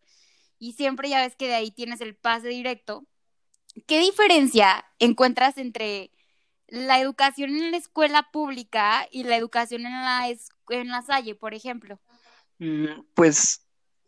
Y 0.60 0.74
siempre 0.74 1.10
ya 1.10 1.22
ves 1.22 1.36
que 1.36 1.48
de 1.48 1.56
ahí 1.56 1.72
tienes 1.72 2.02
el 2.02 2.16
pase 2.16 2.48
directo. 2.50 3.06
¿Qué 3.86 4.00
diferencia 4.00 4.86
encuentras 5.00 5.58
entre 5.58 6.12
la 6.68 7.00
educación 7.00 7.52
en 7.52 7.72
la 7.72 7.78
escuela 7.78 8.30
pública 8.32 9.08
y 9.12 9.24
la 9.24 9.38
educación 9.38 9.86
en 9.86 9.94
la, 9.94 10.28
en 10.70 10.88
la 10.90 11.02
Salle, 11.04 11.36
por 11.36 11.54
ejemplo? 11.54 12.00
Mm, 12.60 13.04
Pues 13.14 13.64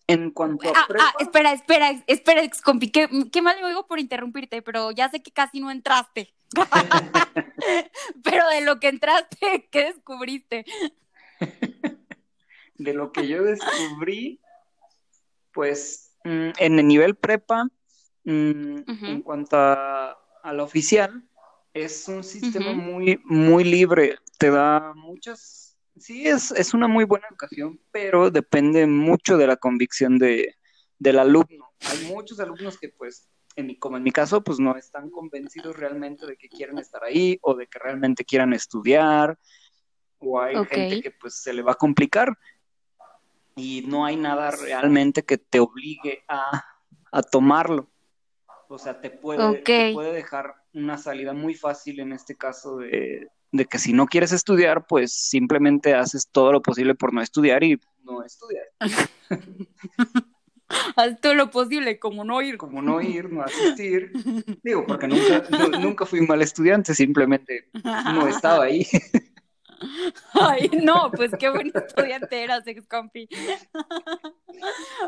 en 0.07 0.31
cuanto 0.31 0.69
a 0.69 0.73
Ah, 0.75 0.85
prepa, 0.87 1.05
ah, 1.05 1.13
espera, 1.19 1.51
espera, 1.53 2.03
espera, 2.07 2.43
ex 2.43 2.61
compi, 2.61 2.91
qué, 2.91 3.07
qué 3.31 3.41
mal 3.43 3.57
me 3.57 3.65
oigo 3.65 3.85
por 3.85 3.99
interrumpirte, 3.99 4.63
pero 4.63 4.91
ya 4.91 5.09
sé 5.09 5.21
que 5.21 5.31
casi 5.31 5.59
no 5.59 5.69
entraste. 5.69 6.33
pero 8.23 8.47
de 8.49 8.61
lo 8.61 8.79
que 8.79 8.89
entraste, 8.89 9.67
¿qué 9.71 9.85
descubriste? 9.85 10.65
de 12.75 12.93
lo 12.93 13.11
que 13.11 13.27
yo 13.27 13.43
descubrí, 13.43 14.39
pues 15.51 16.11
mm, 16.23 16.49
en 16.57 16.79
el 16.79 16.87
nivel 16.87 17.15
prepa, 17.15 17.65
mm, 18.23 18.77
en 18.87 19.21
cuanto 19.21 19.57
a, 19.57 20.17
a 20.43 20.53
la 20.53 20.63
oficial, 20.63 21.23
es 21.73 22.07
un 22.07 22.23
sistema 22.23 22.73
muy, 22.73 23.21
muy 23.25 23.63
libre, 23.63 24.17
te 24.37 24.49
da 24.49 24.93
muchas, 24.95 25.77
sí, 25.97 26.27
es, 26.27 26.51
es 26.51 26.73
una 26.73 26.87
muy 26.87 27.03
buena 27.03 27.27
educación, 27.29 27.79
pero 27.91 28.31
depende 28.31 28.87
mucho 28.87 29.37
de 29.37 29.47
la 29.47 29.57
convicción 29.57 30.17
de, 30.17 30.55
del 30.97 31.19
alumno. 31.19 31.71
Hay 31.81 32.05
muchos 32.07 32.39
alumnos 32.39 32.77
que 32.77 32.89
pues, 32.89 33.27
en 33.55 33.67
mi, 33.67 33.75
como 33.77 33.97
en 33.97 34.03
mi 34.03 34.11
caso, 34.11 34.41
pues 34.43 34.59
no 34.59 34.75
están 34.77 35.09
convencidos 35.09 35.75
realmente 35.75 36.25
de 36.25 36.37
que 36.37 36.47
quieren 36.49 36.77
estar 36.77 37.03
ahí 37.03 37.37
o 37.41 37.55
de 37.55 37.67
que 37.67 37.79
realmente 37.79 38.23
quieran 38.23 38.53
estudiar, 38.53 39.37
o 40.19 40.39
hay 40.41 40.55
Ok. 40.55 40.67
gente 40.67 41.01
que 41.01 41.11
pues 41.11 41.41
se 41.41 41.53
le 41.53 41.61
va 41.61 41.73
a 41.73 41.75
complicar. 41.75 42.37
y 43.55 43.83
no 43.87 44.05
hay 44.05 44.15
nada 44.15 44.51
realmente 44.51 45.23
que 45.23 45.37
te 45.37 45.59
obligue 45.59 46.23
a, 46.29 46.63
a 47.11 47.21
tomarlo. 47.21 47.89
O 48.69 48.77
sea, 48.77 49.01
te 49.01 49.09
puede, 49.09 49.57
te 49.63 49.91
puede 49.93 50.13
dejar 50.13 50.53
una 50.73 50.97
salida 50.97 51.33
muy 51.33 51.55
fácil 51.55 51.99
en 51.99 52.13
este 52.13 52.37
caso 52.37 52.77
de, 52.77 53.27
de 53.51 53.65
que 53.65 53.77
si 53.79 53.91
no 53.91 54.05
quieres 54.05 54.31
estudiar, 54.31 54.85
pues 54.87 55.11
simplemente 55.11 55.93
haces 55.95 56.29
todo 56.31 56.51
lo 56.53 56.61
posible 56.61 56.95
por 56.95 57.13
no 57.13 57.21
estudiar 57.21 57.63
y 57.63 57.79
no 58.03 58.23
estudiar. 58.23 58.65
Haz 60.95 61.19
todo 61.19 61.33
lo 61.33 61.49
posible, 61.49 61.99
como 61.99 62.23
no 62.23 62.41
ir. 62.41 62.57
Como 62.57 62.81
no 62.81 63.01
ir, 63.01 63.31
no 63.31 63.41
asistir. 63.41 64.11
Digo, 64.63 64.85
porque 64.85 65.07
nunca, 65.07 65.43
nunca 65.79 66.05
fui 66.05 66.21
mal 66.21 66.41
estudiante, 66.41 66.93
simplemente 66.93 67.69
no 67.83 68.27
estaba 68.27 68.65
ahí. 68.65 68.85
Ay, 70.33 70.69
no, 70.83 71.11
pues 71.11 71.31
qué 71.39 71.49
buen 71.49 71.71
estudiante 71.73 72.43
eras, 72.43 72.65
ex 72.67 72.87
compi. 72.87 73.27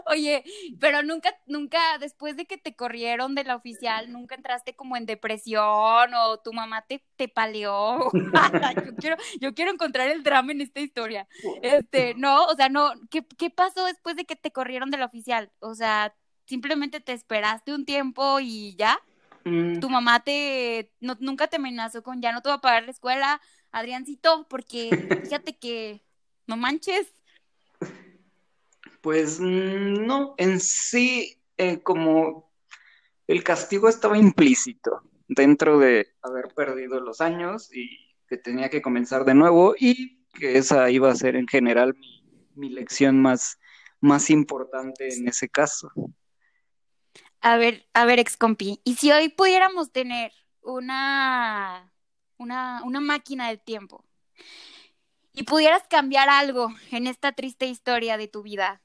Oye, 0.07 0.43
pero 0.79 1.03
nunca, 1.03 1.35
nunca, 1.45 1.97
después 1.99 2.37
de 2.37 2.45
que 2.45 2.57
te 2.57 2.75
corrieron 2.75 3.35
de 3.35 3.43
la 3.43 3.55
oficial, 3.55 4.11
nunca 4.11 4.35
entraste 4.35 4.75
como 4.75 4.97
en 4.97 5.05
depresión 5.05 6.13
o 6.13 6.39
tu 6.39 6.53
mamá 6.53 6.83
te, 6.83 7.03
te 7.15 7.27
paleó. 7.27 8.09
yo 8.85 8.95
quiero, 8.95 9.17
yo 9.39 9.53
quiero 9.53 9.71
encontrar 9.71 10.09
el 10.09 10.23
drama 10.23 10.51
en 10.51 10.61
esta 10.61 10.79
historia. 10.79 11.27
Este, 11.61 12.13
no, 12.15 12.45
o 12.45 12.55
sea, 12.55 12.69
no, 12.69 12.91
¿qué, 13.09 13.25
qué 13.37 13.49
pasó 13.49 13.85
después 13.85 14.15
de 14.15 14.25
que 14.25 14.35
te 14.35 14.51
corrieron 14.51 14.91
de 14.91 14.97
la 14.97 15.05
oficial? 15.05 15.51
O 15.59 15.75
sea, 15.75 16.15
simplemente 16.45 16.99
te 16.99 17.13
esperaste 17.13 17.73
un 17.73 17.85
tiempo 17.85 18.39
y 18.39 18.75
ya. 18.75 18.99
Mm. 19.43 19.79
Tu 19.79 19.89
mamá 19.89 20.19
te, 20.19 20.91
no, 20.99 21.17
nunca 21.19 21.47
te 21.47 21.55
amenazó 21.55 22.03
con 22.03 22.21
ya 22.21 22.31
no 22.31 22.41
te 22.41 22.49
va 22.49 22.55
a 22.55 22.61
pagar 22.61 22.83
la 22.83 22.91
escuela, 22.91 23.41
Adriancito, 23.71 24.47
porque 24.49 24.89
fíjate 25.23 25.57
que 25.57 26.01
no 26.47 26.57
manches. 26.57 27.13
Pues 29.01 29.39
mm, 29.39 30.05
no, 30.05 30.35
en 30.37 30.59
sí, 30.59 31.41
eh, 31.57 31.81
como 31.81 32.51
el 33.27 33.43
castigo 33.43 33.87
estaba 33.89 34.17
implícito 34.17 35.01
dentro 35.27 35.79
de 35.79 36.13
haber 36.21 36.49
perdido 36.53 36.99
los 36.99 37.21
años 37.21 37.73
y 37.73 38.15
que 38.27 38.37
tenía 38.37 38.69
que 38.69 38.81
comenzar 38.81 39.25
de 39.25 39.35
nuevo 39.35 39.75
y 39.77 40.25
que 40.33 40.57
esa 40.57 40.89
iba 40.89 41.11
a 41.11 41.15
ser 41.15 41.35
en 41.35 41.47
general 41.47 41.95
mi, 41.95 42.23
mi 42.55 42.69
lección 42.69 43.21
más, 43.21 43.59
más 43.99 44.29
importante 44.29 45.13
en 45.13 45.27
ese 45.27 45.49
caso. 45.49 45.91
A 47.41 47.57
ver, 47.57 47.87
a 47.93 48.05
ver, 48.05 48.19
ex 48.19 48.37
compi, 48.37 48.81
¿y 48.83 48.95
si 48.95 49.11
hoy 49.11 49.29
pudiéramos 49.29 49.91
tener 49.91 50.31
una 50.61 51.90
una, 52.41 52.81
una 52.83 52.99
máquina 52.99 53.47
del 53.47 53.61
tiempo, 53.61 54.03
y 55.33 55.43
pudieras 55.43 55.83
cambiar 55.87 56.29
algo 56.29 56.69
en 56.91 57.07
esta 57.07 57.31
triste 57.31 57.67
historia 57.67 58.17
de 58.17 58.27
tu 58.27 58.41
vida, 58.41 58.81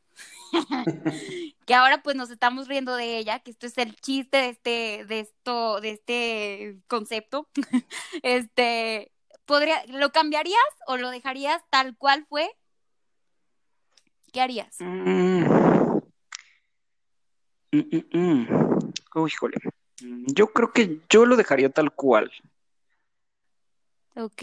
que 1.66 1.74
ahora 1.74 2.02
pues 2.02 2.16
nos 2.16 2.30
estamos 2.30 2.68
riendo 2.68 2.94
de 2.94 3.18
ella, 3.18 3.40
que 3.40 3.50
esto 3.50 3.66
es 3.66 3.76
el 3.78 3.96
chiste 3.96 4.36
de 4.36 4.48
este, 4.50 5.04
de 5.06 5.20
esto, 5.20 5.80
de 5.80 5.90
este 5.90 6.78
concepto, 6.86 7.48
este, 8.22 9.12
podría, 9.44 9.84
¿lo 9.86 10.12
cambiarías 10.12 10.58
o 10.86 10.96
lo 10.96 11.10
dejarías 11.10 11.62
tal 11.70 11.96
cual 11.96 12.26
fue? 12.28 12.48
¿Qué 14.32 14.40
harías? 14.40 14.76
Mm. 14.80 15.44
Mm, 17.72 18.18
mm, 18.18 19.26
híjole. 19.26 19.56
Yo 19.98 20.48
creo 20.48 20.72
que 20.72 21.00
yo 21.08 21.24
lo 21.26 21.36
dejaría 21.36 21.70
tal 21.70 21.92
cual. 21.92 22.30
Ok. 24.16 24.42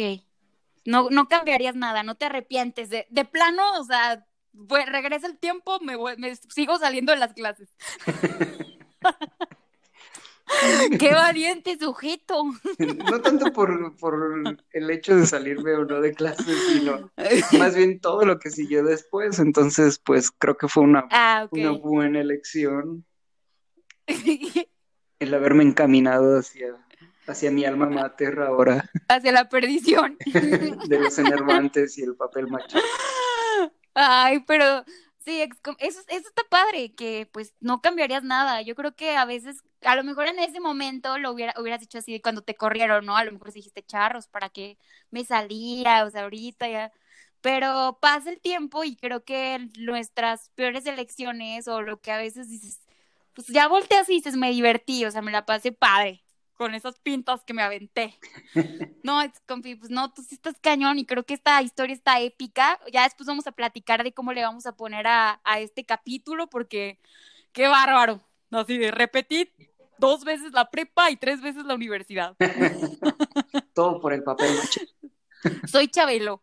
No, 0.86 1.10
no 1.10 1.28
cambiarías 1.28 1.76
nada, 1.76 2.04
no 2.04 2.16
te 2.16 2.26
arrepientes. 2.26 2.90
De, 2.90 3.08
de 3.10 3.26
plano, 3.26 3.64
o 3.80 3.84
sea, 3.84 4.26
regresa 4.70 5.28
el 5.28 5.38
tiempo, 5.38 5.80
me, 5.82 5.98
me 6.18 6.36
sigo 6.36 6.78
saliendo 6.78 7.12
de 7.12 7.20
las 7.20 7.34
clases. 7.34 7.70
¡Qué 11.00 11.14
valiente 11.14 11.78
sujeto! 11.78 12.44
No 13.10 13.22
tanto 13.22 13.52
por, 13.54 13.96
por, 13.98 14.44
el 14.72 14.92
hecho 14.92 15.16
de 15.16 15.26
salirme 15.26 15.74
o 15.74 15.86
no 15.86 16.02
de 16.02 16.14
clases, 16.14 16.58
sino 16.72 17.12
más 17.60 17.76
bien 17.76 18.00
todo 18.00 18.26
lo 18.26 18.40
que 18.40 18.50
siguió 18.50 18.84
después. 18.84 19.40
Entonces, 19.40 20.00
pues 20.00 20.32
creo 20.32 20.58
que 20.58 20.68
fue 20.68 20.84
una, 20.84 21.08
ah, 21.12 21.48
una 21.52 21.72
buena 21.72 22.20
elección 22.20 23.06
el 25.20 25.34
haberme 25.34 25.64
encaminado 25.64 26.40
hacia 26.40 26.76
hacia 27.28 27.52
mi 27.52 27.66
alma 27.66 27.88
mater 27.88 28.40
ahora. 28.40 28.90
Hacia 29.08 29.32
la 29.32 29.50
perdición. 29.50 30.18
de 30.88 31.00
los 31.00 31.18
enervantes 31.18 31.98
y 31.98 32.04
el 32.04 32.16
papel 32.16 32.48
macho. 32.48 32.78
Ay, 33.94 34.40
pero 34.48 34.84
sí, 35.20 35.42
eso, 35.42 36.02
eso 36.08 36.28
está 36.28 36.44
padre, 36.50 36.94
que 36.96 37.30
pues 37.32 37.54
no 37.60 37.82
cambiarías 37.82 38.24
nada. 38.24 38.62
Yo 38.62 38.76
creo 38.76 38.96
que 38.96 39.16
a 39.16 39.26
veces, 39.26 39.64
a 39.82 39.96
lo 39.96 40.04
mejor 40.04 40.28
en 40.28 40.40
ese 40.40 40.60
momento 40.60 41.18
lo 41.18 41.32
hubiera, 41.32 41.54
hubieras 41.60 41.80
dicho 41.80 41.98
así 42.00 42.20
cuando 42.20 42.42
te 42.42 42.56
corrieron, 42.56 43.06
¿no? 43.06 43.16
A 43.18 43.24
lo 43.24 43.32
mejor 43.32 43.52
dijiste 43.54 43.84
charros 43.84 44.28
para 44.28 44.50
que 44.50 44.78
me 45.12 45.24
saliera, 45.26 46.06
o 46.06 46.10
sea, 46.10 46.24
ahorita 46.24 46.68
ya. 46.68 46.92
Pero 47.42 47.98
pasa 48.02 48.30
el 48.30 48.40
tiempo 48.40 48.84
y 48.84 48.96
creo 48.96 49.24
que 49.24 49.68
nuestras 49.78 50.50
peores 50.56 50.86
elecciones 50.86 51.68
o 51.68 51.82
lo 51.82 52.00
que 52.00 52.12
a 52.12 52.18
veces 52.18 52.50
dices, 52.50 52.80
pues 53.34 53.48
ya 53.48 53.68
volteas 53.68 54.10
y 54.10 54.14
dices, 54.16 54.36
me 54.38 54.52
divertí, 54.52 55.06
o 55.06 55.12
sea, 55.12 55.22
me 55.22 55.32
la 55.32 55.46
pasé 55.46 55.72
padre 55.72 56.23
con 56.64 56.76
esas 56.76 56.98
pintas 57.00 57.44
que 57.44 57.54
me 57.54 57.62
aventé. 57.62 58.18
No, 59.04 59.20
confi, 59.46 59.76
pues 59.76 59.92
no, 59.92 60.14
tú 60.14 60.24
sí 60.24 60.36
estás 60.36 60.56
cañón 60.62 60.98
y 60.98 61.06
creo 61.06 61.26
que 61.26 61.34
esta 61.34 61.62
historia 61.62 61.94
está 61.94 62.22
épica. 62.22 62.80
Ya 62.94 63.04
después 63.04 63.28
vamos 63.28 63.46
a 63.48 63.52
platicar 63.52 64.02
de 64.02 64.14
cómo 64.14 64.32
le 64.32 64.42
vamos 64.42 64.66
a 64.66 64.78
poner 64.78 65.06
a, 65.08 65.42
este 65.58 65.84
capítulo 65.84 66.48
porque 66.48 67.00
qué 67.52 67.68
bárbaro. 67.68 68.22
Así 68.50 68.78
de 68.78 68.92
repetir 68.92 69.52
dos 69.98 70.24
veces 70.24 70.54
la 70.54 70.72
prepa 70.72 71.12
y 71.12 71.18
tres 71.18 71.42
veces 71.42 71.66
la 71.66 71.76
universidad. 71.76 72.38
Todo 73.76 74.00
por 74.00 74.14
el 74.14 74.24
papel. 74.24 74.56
Soy 75.68 75.90
Chabelo. 75.90 76.42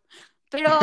Pero, 0.51 0.77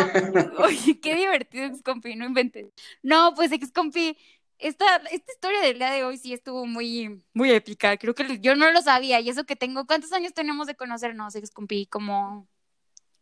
oye, 0.59 0.99
qué 0.99 1.15
divertido, 1.15 1.67
excompi, 1.67 2.17
no 2.17 2.25
inventes. 2.25 2.73
No, 3.03 3.35
pues 3.37 3.53
excompi, 3.53 4.17
esta, 4.59 4.97
esta 5.11 5.33
historia 5.33 5.61
del 5.61 5.79
día 5.79 5.93
de 5.93 6.05
hoy 6.05 6.19
sí 6.19 6.33
estuvo 6.33 6.67
muy, 6.67 7.23
muy 7.33 7.51
épica. 7.51 7.97
Creo 7.97 8.15
que 8.15 8.41
yo 8.41 8.57
no 8.57 8.71
lo 8.73 8.83
sabía. 8.83 9.21
Y 9.21 9.29
eso 9.29 9.45
que 9.45 9.57
tengo, 9.57 9.87
¿cuántos 9.87 10.13
años 10.13 10.35
tenemos 10.35 10.67
de 10.67 10.75
conocernos, 10.75 11.35
excompi? 11.35 11.87
Como, 11.87 12.49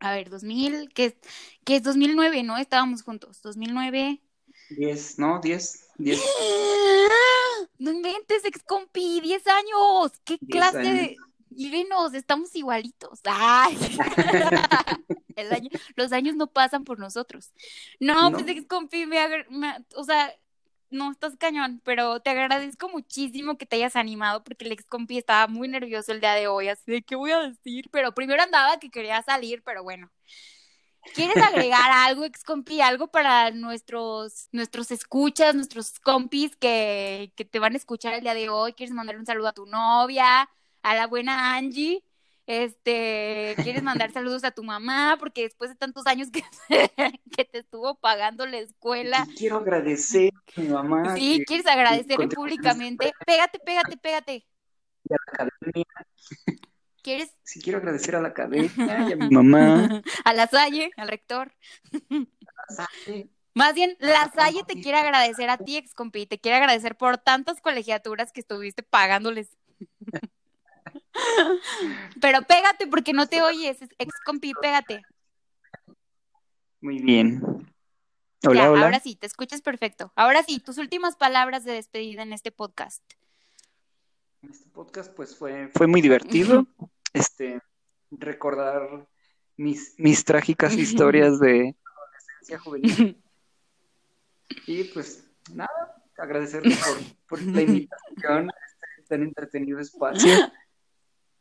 a 0.00 0.12
ver, 0.12 0.30
2000, 0.30 0.92
¿qué 0.94 1.04
es, 1.06 1.14
qué 1.64 1.76
es 1.76 1.82
2009, 1.82 2.42
¿no? 2.42 2.56
Estábamos 2.56 3.02
juntos, 3.02 3.42
2009. 3.42 4.20
10, 4.70 5.18
¿no? 5.18 5.40
10, 5.40 5.88
10. 5.98 6.20
No 7.78 7.90
inventes, 7.92 8.44
excompi, 8.44 9.20
10 9.20 9.46
años. 9.46 10.12
¿Qué 10.24 10.38
clase 10.38 10.78
de...? 10.78 11.16
Y 11.58 11.70
venos, 11.70 12.12
estamos 12.12 12.54
igualitos. 12.54 13.20
Ay. 13.24 13.78
los 15.96 16.12
años 16.12 16.34
no 16.36 16.48
pasan 16.48 16.84
por 16.84 16.98
nosotros. 16.98 17.52
No, 18.00 18.30
pues 18.32 18.46
excompi, 18.48 19.06
me, 19.06 19.46
me, 19.48 19.74
o 19.94 20.04
sea, 20.04 20.34
no, 20.90 21.12
estás 21.12 21.36
cañón, 21.36 21.80
pero 21.84 22.20
te 22.20 22.30
agradezco 22.30 22.88
muchísimo 22.88 23.58
que 23.58 23.66
te 23.66 23.76
hayas 23.76 23.96
animado 23.96 24.44
porque 24.44 24.64
el 24.64 24.72
ex 24.72 24.84
compi 24.86 25.18
estaba 25.18 25.46
muy 25.46 25.68
nervioso 25.68 26.12
el 26.12 26.20
día 26.20 26.34
de 26.34 26.48
hoy, 26.48 26.68
así 26.68 26.90
de 26.90 27.02
qué 27.02 27.16
voy 27.16 27.32
a 27.32 27.40
decir, 27.40 27.88
pero 27.90 28.14
primero 28.14 28.42
andaba 28.42 28.78
que 28.78 28.90
quería 28.90 29.22
salir, 29.22 29.62
pero 29.62 29.82
bueno. 29.82 30.10
¿Quieres 31.14 31.36
agregar 31.42 31.90
algo, 31.92 32.24
ex 32.24 32.42
compi, 32.44 32.80
algo 32.80 33.08
para 33.08 33.50
nuestros, 33.50 34.48
nuestros 34.52 34.90
escuchas, 34.90 35.54
nuestros 35.54 35.98
compis 36.00 36.56
que, 36.56 37.32
que 37.36 37.44
te 37.44 37.58
van 37.58 37.74
a 37.74 37.76
escuchar 37.76 38.14
el 38.14 38.22
día 38.22 38.34
de 38.34 38.48
hoy? 38.48 38.72
¿Quieres 38.72 38.94
mandar 38.94 39.16
un 39.16 39.26
saludo 39.26 39.48
a 39.48 39.52
tu 39.52 39.66
novia, 39.66 40.48
a 40.82 40.94
la 40.94 41.06
buena 41.06 41.54
Angie? 41.56 42.02
Este, 42.46 43.56
quieres 43.62 43.82
mandar 43.82 44.12
saludos 44.12 44.44
a 44.44 44.52
tu 44.52 44.62
mamá 44.62 45.16
porque 45.18 45.42
después 45.42 45.70
de 45.70 45.76
tantos 45.76 46.06
años 46.06 46.28
que, 46.30 46.44
que 47.36 47.44
te 47.44 47.58
estuvo 47.58 47.96
pagando 47.96 48.46
la 48.46 48.58
escuela. 48.58 49.26
quiero 49.36 49.58
agradecer 49.58 50.32
a 50.56 50.60
mi 50.60 50.68
mamá. 50.68 51.16
Sí, 51.16 51.42
quieres 51.46 51.66
agradecerle 51.66 52.28
públicamente. 52.28 53.12
Pégate, 53.26 53.58
pégate, 53.58 53.96
pégate. 53.96 54.46
Y 55.08 55.12
a 55.12 55.16
la 55.16 55.32
academia. 55.32 55.84
¿Quieres? 57.02 57.34
Sí, 57.42 57.60
quiero 57.60 57.78
agradecer 57.78 58.16
a 58.16 58.20
la 58.20 58.28
academia 58.28 58.70
y 59.08 59.12
a 59.12 59.16
mi 59.16 59.30
mamá. 59.30 60.02
A 60.24 60.32
la 60.32 60.46
Salle, 60.46 60.90
al 60.96 61.08
rector. 61.08 61.52
A 62.10 62.72
la 62.72 62.86
Salle. 62.86 63.28
Más 63.54 63.74
bien, 63.74 63.96
la 64.00 64.30
Salle 64.34 64.64
te 64.66 64.80
quiere 64.80 64.98
agradecer 64.98 65.48
a 65.48 65.56
ti, 65.56 65.78
ex 65.78 65.94
compi, 65.94 66.26
te 66.26 66.38
quiere 66.38 66.58
agradecer 66.58 66.94
por 66.94 67.16
tantas 67.16 67.60
colegiaturas 67.62 68.30
que 68.30 68.40
estuviste 68.40 68.82
pagándoles. 68.82 69.56
Pero 72.20 72.42
pégate 72.42 72.86
porque 72.86 73.12
no 73.12 73.26
te 73.26 73.42
oyes, 73.42 73.78
ex 73.98 74.14
compi, 74.24 74.52
pégate. 74.60 75.02
Muy 76.80 76.98
bien. 77.00 77.42
Hola, 78.46 78.60
ya, 78.60 78.66
Ahora 78.66 79.00
sí, 79.00 79.16
te 79.16 79.26
escuchas 79.26 79.62
perfecto. 79.62 80.12
Ahora 80.14 80.42
sí, 80.42 80.60
tus 80.60 80.78
últimas 80.78 81.16
palabras 81.16 81.64
de 81.64 81.72
despedida 81.72 82.22
en 82.22 82.32
este 82.32 82.52
podcast. 82.52 83.02
Este 84.42 84.68
podcast, 84.70 85.12
pues 85.14 85.34
fue, 85.36 85.68
fue 85.74 85.86
muy 85.86 86.00
divertido. 86.00 86.66
este, 87.12 87.60
recordar 88.10 89.08
mis, 89.56 89.94
mis 89.98 90.24
trágicas 90.24 90.74
historias 90.74 91.40
de 91.40 91.74
adolescencia 91.84 92.58
juvenil. 92.58 93.22
Y 94.68 94.84
pues 94.84 95.24
nada, 95.52 96.04
agradecerles 96.16 96.78
por, 96.78 97.38
por 97.40 97.42
la 97.42 97.62
invitación, 97.62 98.48
este 98.48 99.08
tan 99.08 99.22
entretenido 99.22 99.80
espacio. 99.80 100.32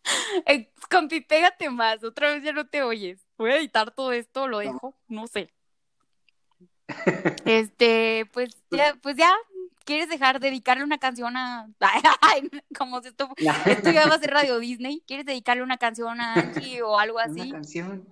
Eh, 0.45 0.71
compi, 0.89 1.21
pégate 1.21 1.69
más, 1.69 2.03
otra 2.03 2.31
vez 2.31 2.43
ya 2.43 2.53
no 2.53 2.67
te 2.67 2.83
oyes. 2.83 3.19
Voy 3.37 3.51
a 3.51 3.57
editar 3.57 3.91
todo 3.91 4.11
esto, 4.11 4.47
lo 4.47 4.59
dejo, 4.59 4.95
no 5.07 5.27
sé. 5.27 5.53
Este, 7.45 8.29
pues 8.31 8.55
ya, 8.69 8.95
pues 9.01 9.15
ya, 9.15 9.33
¿quieres 9.85 10.07
dejar 10.07 10.39
dedicarle 10.39 10.83
una 10.83 10.99
canción 10.99 11.35
a 11.35 11.67
como 12.77 13.01
si 13.01 13.07
esto, 13.07 13.29
esto 13.65 13.91
ya 13.91 14.07
va 14.07 14.15
a 14.15 14.19
ser 14.19 14.29
Radio 14.31 14.59
Disney? 14.59 15.03
¿Quieres 15.07 15.25
dedicarle 15.25 15.63
una 15.63 15.77
canción 15.77 16.21
a 16.21 16.35
Angie 16.35 16.83
o 16.83 16.99
algo 16.99 17.17
así? 17.17 17.41
Una 17.41 17.51
canción. 17.53 18.07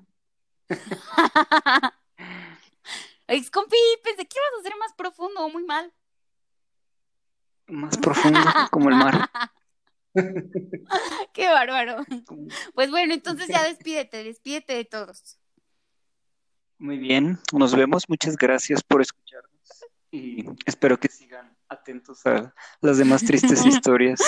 Ex 3.27 3.51
compi, 3.51 3.77
pensé 4.03 4.25
que 4.25 4.37
ibas 4.37 4.59
a 4.59 4.63
ser 4.63 4.73
más 4.79 4.93
profundo, 4.93 5.47
muy 5.49 5.63
mal. 5.63 5.93
Más 7.67 7.97
profundo, 7.97 8.39
como 8.71 8.89
el 8.89 8.95
mar. 8.95 9.29
Qué 11.33 11.47
bárbaro. 11.47 12.03
Pues 12.73 12.91
bueno, 12.91 13.13
entonces 13.13 13.47
ya 13.47 13.63
despídete, 13.63 14.23
despídete 14.23 14.73
de 14.73 14.85
todos. 14.85 15.39
Muy 16.77 16.97
bien, 16.97 17.39
nos 17.53 17.75
vemos. 17.75 18.09
Muchas 18.09 18.35
gracias 18.35 18.83
por 18.83 19.01
escucharnos 19.01 19.51
y 20.11 20.45
espero 20.65 20.99
que 20.99 21.07
sigan 21.07 21.52
atentos 21.73 22.25
a 22.25 22.53
las 22.81 22.97
demás 22.97 23.23
tristes 23.23 23.65
historias. 23.83 24.19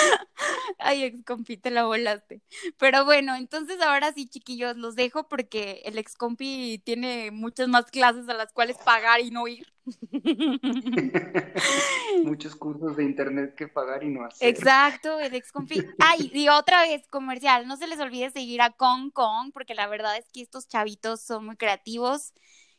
Ay, 0.78 1.04
ex 1.04 1.24
compi, 1.24 1.56
te 1.56 1.70
la 1.70 1.84
volaste. 1.84 2.42
Pero 2.78 3.04
bueno, 3.04 3.34
entonces 3.34 3.80
ahora 3.80 4.12
sí, 4.12 4.28
chiquillos, 4.28 4.76
los 4.76 4.94
dejo 4.94 5.28
porque 5.28 5.82
el 5.84 5.98
ex 5.98 6.16
compi 6.16 6.80
tiene 6.84 7.30
muchas 7.30 7.68
más 7.68 7.86
clases 7.86 8.28
a 8.28 8.34
las 8.34 8.52
cuales 8.52 8.76
pagar 8.84 9.20
y 9.20 9.30
no 9.30 9.48
ir. 9.48 9.66
Muchos 12.24 12.56
cursos 12.56 12.96
de 12.96 13.04
internet 13.04 13.54
que 13.54 13.68
pagar 13.68 14.02
y 14.02 14.08
no 14.08 14.24
hacer. 14.24 14.48
Exacto, 14.48 15.20
el 15.20 15.34
ex 15.34 15.52
compi. 15.52 15.82
Ay, 15.98 16.30
y 16.34 16.48
otra 16.48 16.82
vez, 16.82 17.06
comercial, 17.08 17.66
no 17.66 17.76
se 17.76 17.86
les 17.86 18.00
olvide 18.00 18.30
seguir 18.30 18.62
a 18.62 18.70
Kong 18.70 19.12
Kong, 19.12 19.50
porque 19.52 19.74
la 19.74 19.86
verdad 19.86 20.16
es 20.16 20.28
que 20.32 20.42
estos 20.42 20.68
chavitos 20.68 21.20
son 21.20 21.46
muy 21.46 21.56
creativos 21.56 22.32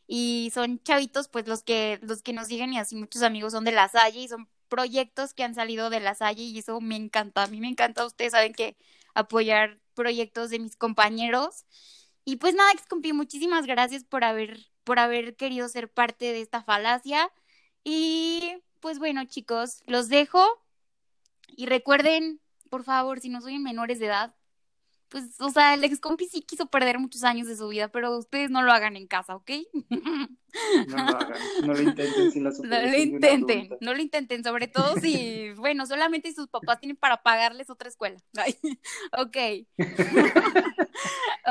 y 0.07 0.51
son 0.53 0.81
chavitos, 0.83 1.27
pues 1.27 1.47
los 1.47 1.63
que, 1.63 1.99
los 2.01 2.21
que 2.21 2.33
nos 2.33 2.47
siguen 2.47 2.73
y 2.73 2.79
así 2.79 2.95
muchos 2.95 3.23
amigos 3.23 3.53
son 3.53 3.65
de 3.65 3.73
la 3.73 3.89
Salle 3.89 4.21
y 4.21 4.27
son 4.27 4.47
proyectos 4.67 5.33
que 5.33 5.43
han 5.43 5.55
salido 5.55 5.89
de 5.89 5.99
la 5.99 6.15
Salle 6.15 6.43
y 6.43 6.59
eso 6.59 6.79
me 6.81 6.95
encanta. 6.95 7.43
A 7.43 7.47
mí 7.47 7.59
me 7.59 7.67
encanta, 7.67 8.05
ustedes 8.05 8.31
saben 8.31 8.53
que 8.53 8.77
apoyar 9.13 9.79
proyectos 9.93 10.49
de 10.49 10.59
mis 10.59 10.75
compañeros. 10.75 11.65
Y 12.25 12.37
pues 12.37 12.53
nada, 12.55 12.71
Excompi, 12.71 13.13
muchísimas 13.13 13.65
gracias 13.65 14.03
por 14.03 14.23
haber, 14.23 14.59
por 14.83 14.99
haber 14.99 15.35
querido 15.35 15.69
ser 15.69 15.89
parte 15.91 16.25
de 16.33 16.41
esta 16.41 16.61
falacia. 16.63 17.31
Y 17.83 18.61
pues 18.79 18.99
bueno, 18.99 19.25
chicos, 19.25 19.81
los 19.87 20.09
dejo. 20.09 20.45
Y 21.47 21.65
recuerden, 21.65 22.41
por 22.69 22.83
favor, 22.83 23.19
si 23.19 23.29
no 23.29 23.41
soy 23.41 23.59
menores 23.59 23.99
de 23.99 24.07
edad, 24.07 24.35
pues, 25.09 25.39
o 25.39 25.49
sea, 25.49 25.73
el 25.73 25.83
ex 25.83 25.99
compi 25.99 26.27
sí 26.27 26.41
quiso 26.41 26.67
perder 26.67 26.99
muchos 26.99 27.23
años 27.23 27.47
de 27.47 27.55
su 27.55 27.67
vida, 27.67 27.87
pero 27.87 28.17
ustedes 28.17 28.49
no 28.49 28.61
lo 28.61 28.71
hagan 28.71 28.95
en 28.95 29.07
casa, 29.07 29.35
¿ok? 29.35 29.51
No 30.87 30.97
lo 30.97 31.17
hagan, 31.17 31.39
no 31.63 31.73
lo 31.73 31.81
intenten 31.81 32.31
sin 32.31 32.43
la 32.43 32.51
No 32.63 32.81
lo 32.81 32.97
intenten, 32.97 33.69
no 33.79 33.93
lo 33.93 34.01
intenten, 34.01 34.43
sobre 34.43 34.67
todo 34.67 34.95
si, 34.99 35.51
bueno, 35.57 35.85
solamente 35.85 36.33
sus 36.33 36.47
papás 36.47 36.79
tienen 36.79 36.97
para 36.97 37.21
pagarles 37.21 37.69
otra 37.69 37.89
escuela. 37.89 38.17
ok. 39.17 39.37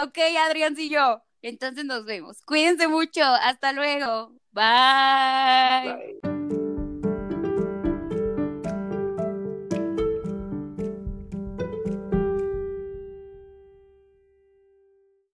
ok, 0.03 0.19
Adrián 0.47 0.75
y 0.77 0.88
yo. 0.88 1.23
Entonces 1.42 1.85
nos 1.85 2.05
vemos. 2.05 2.42
Cuídense 2.42 2.88
mucho. 2.88 3.23
Hasta 3.23 3.73
luego. 3.73 4.33
Bye. 4.53 6.19
Bye. 6.23 6.66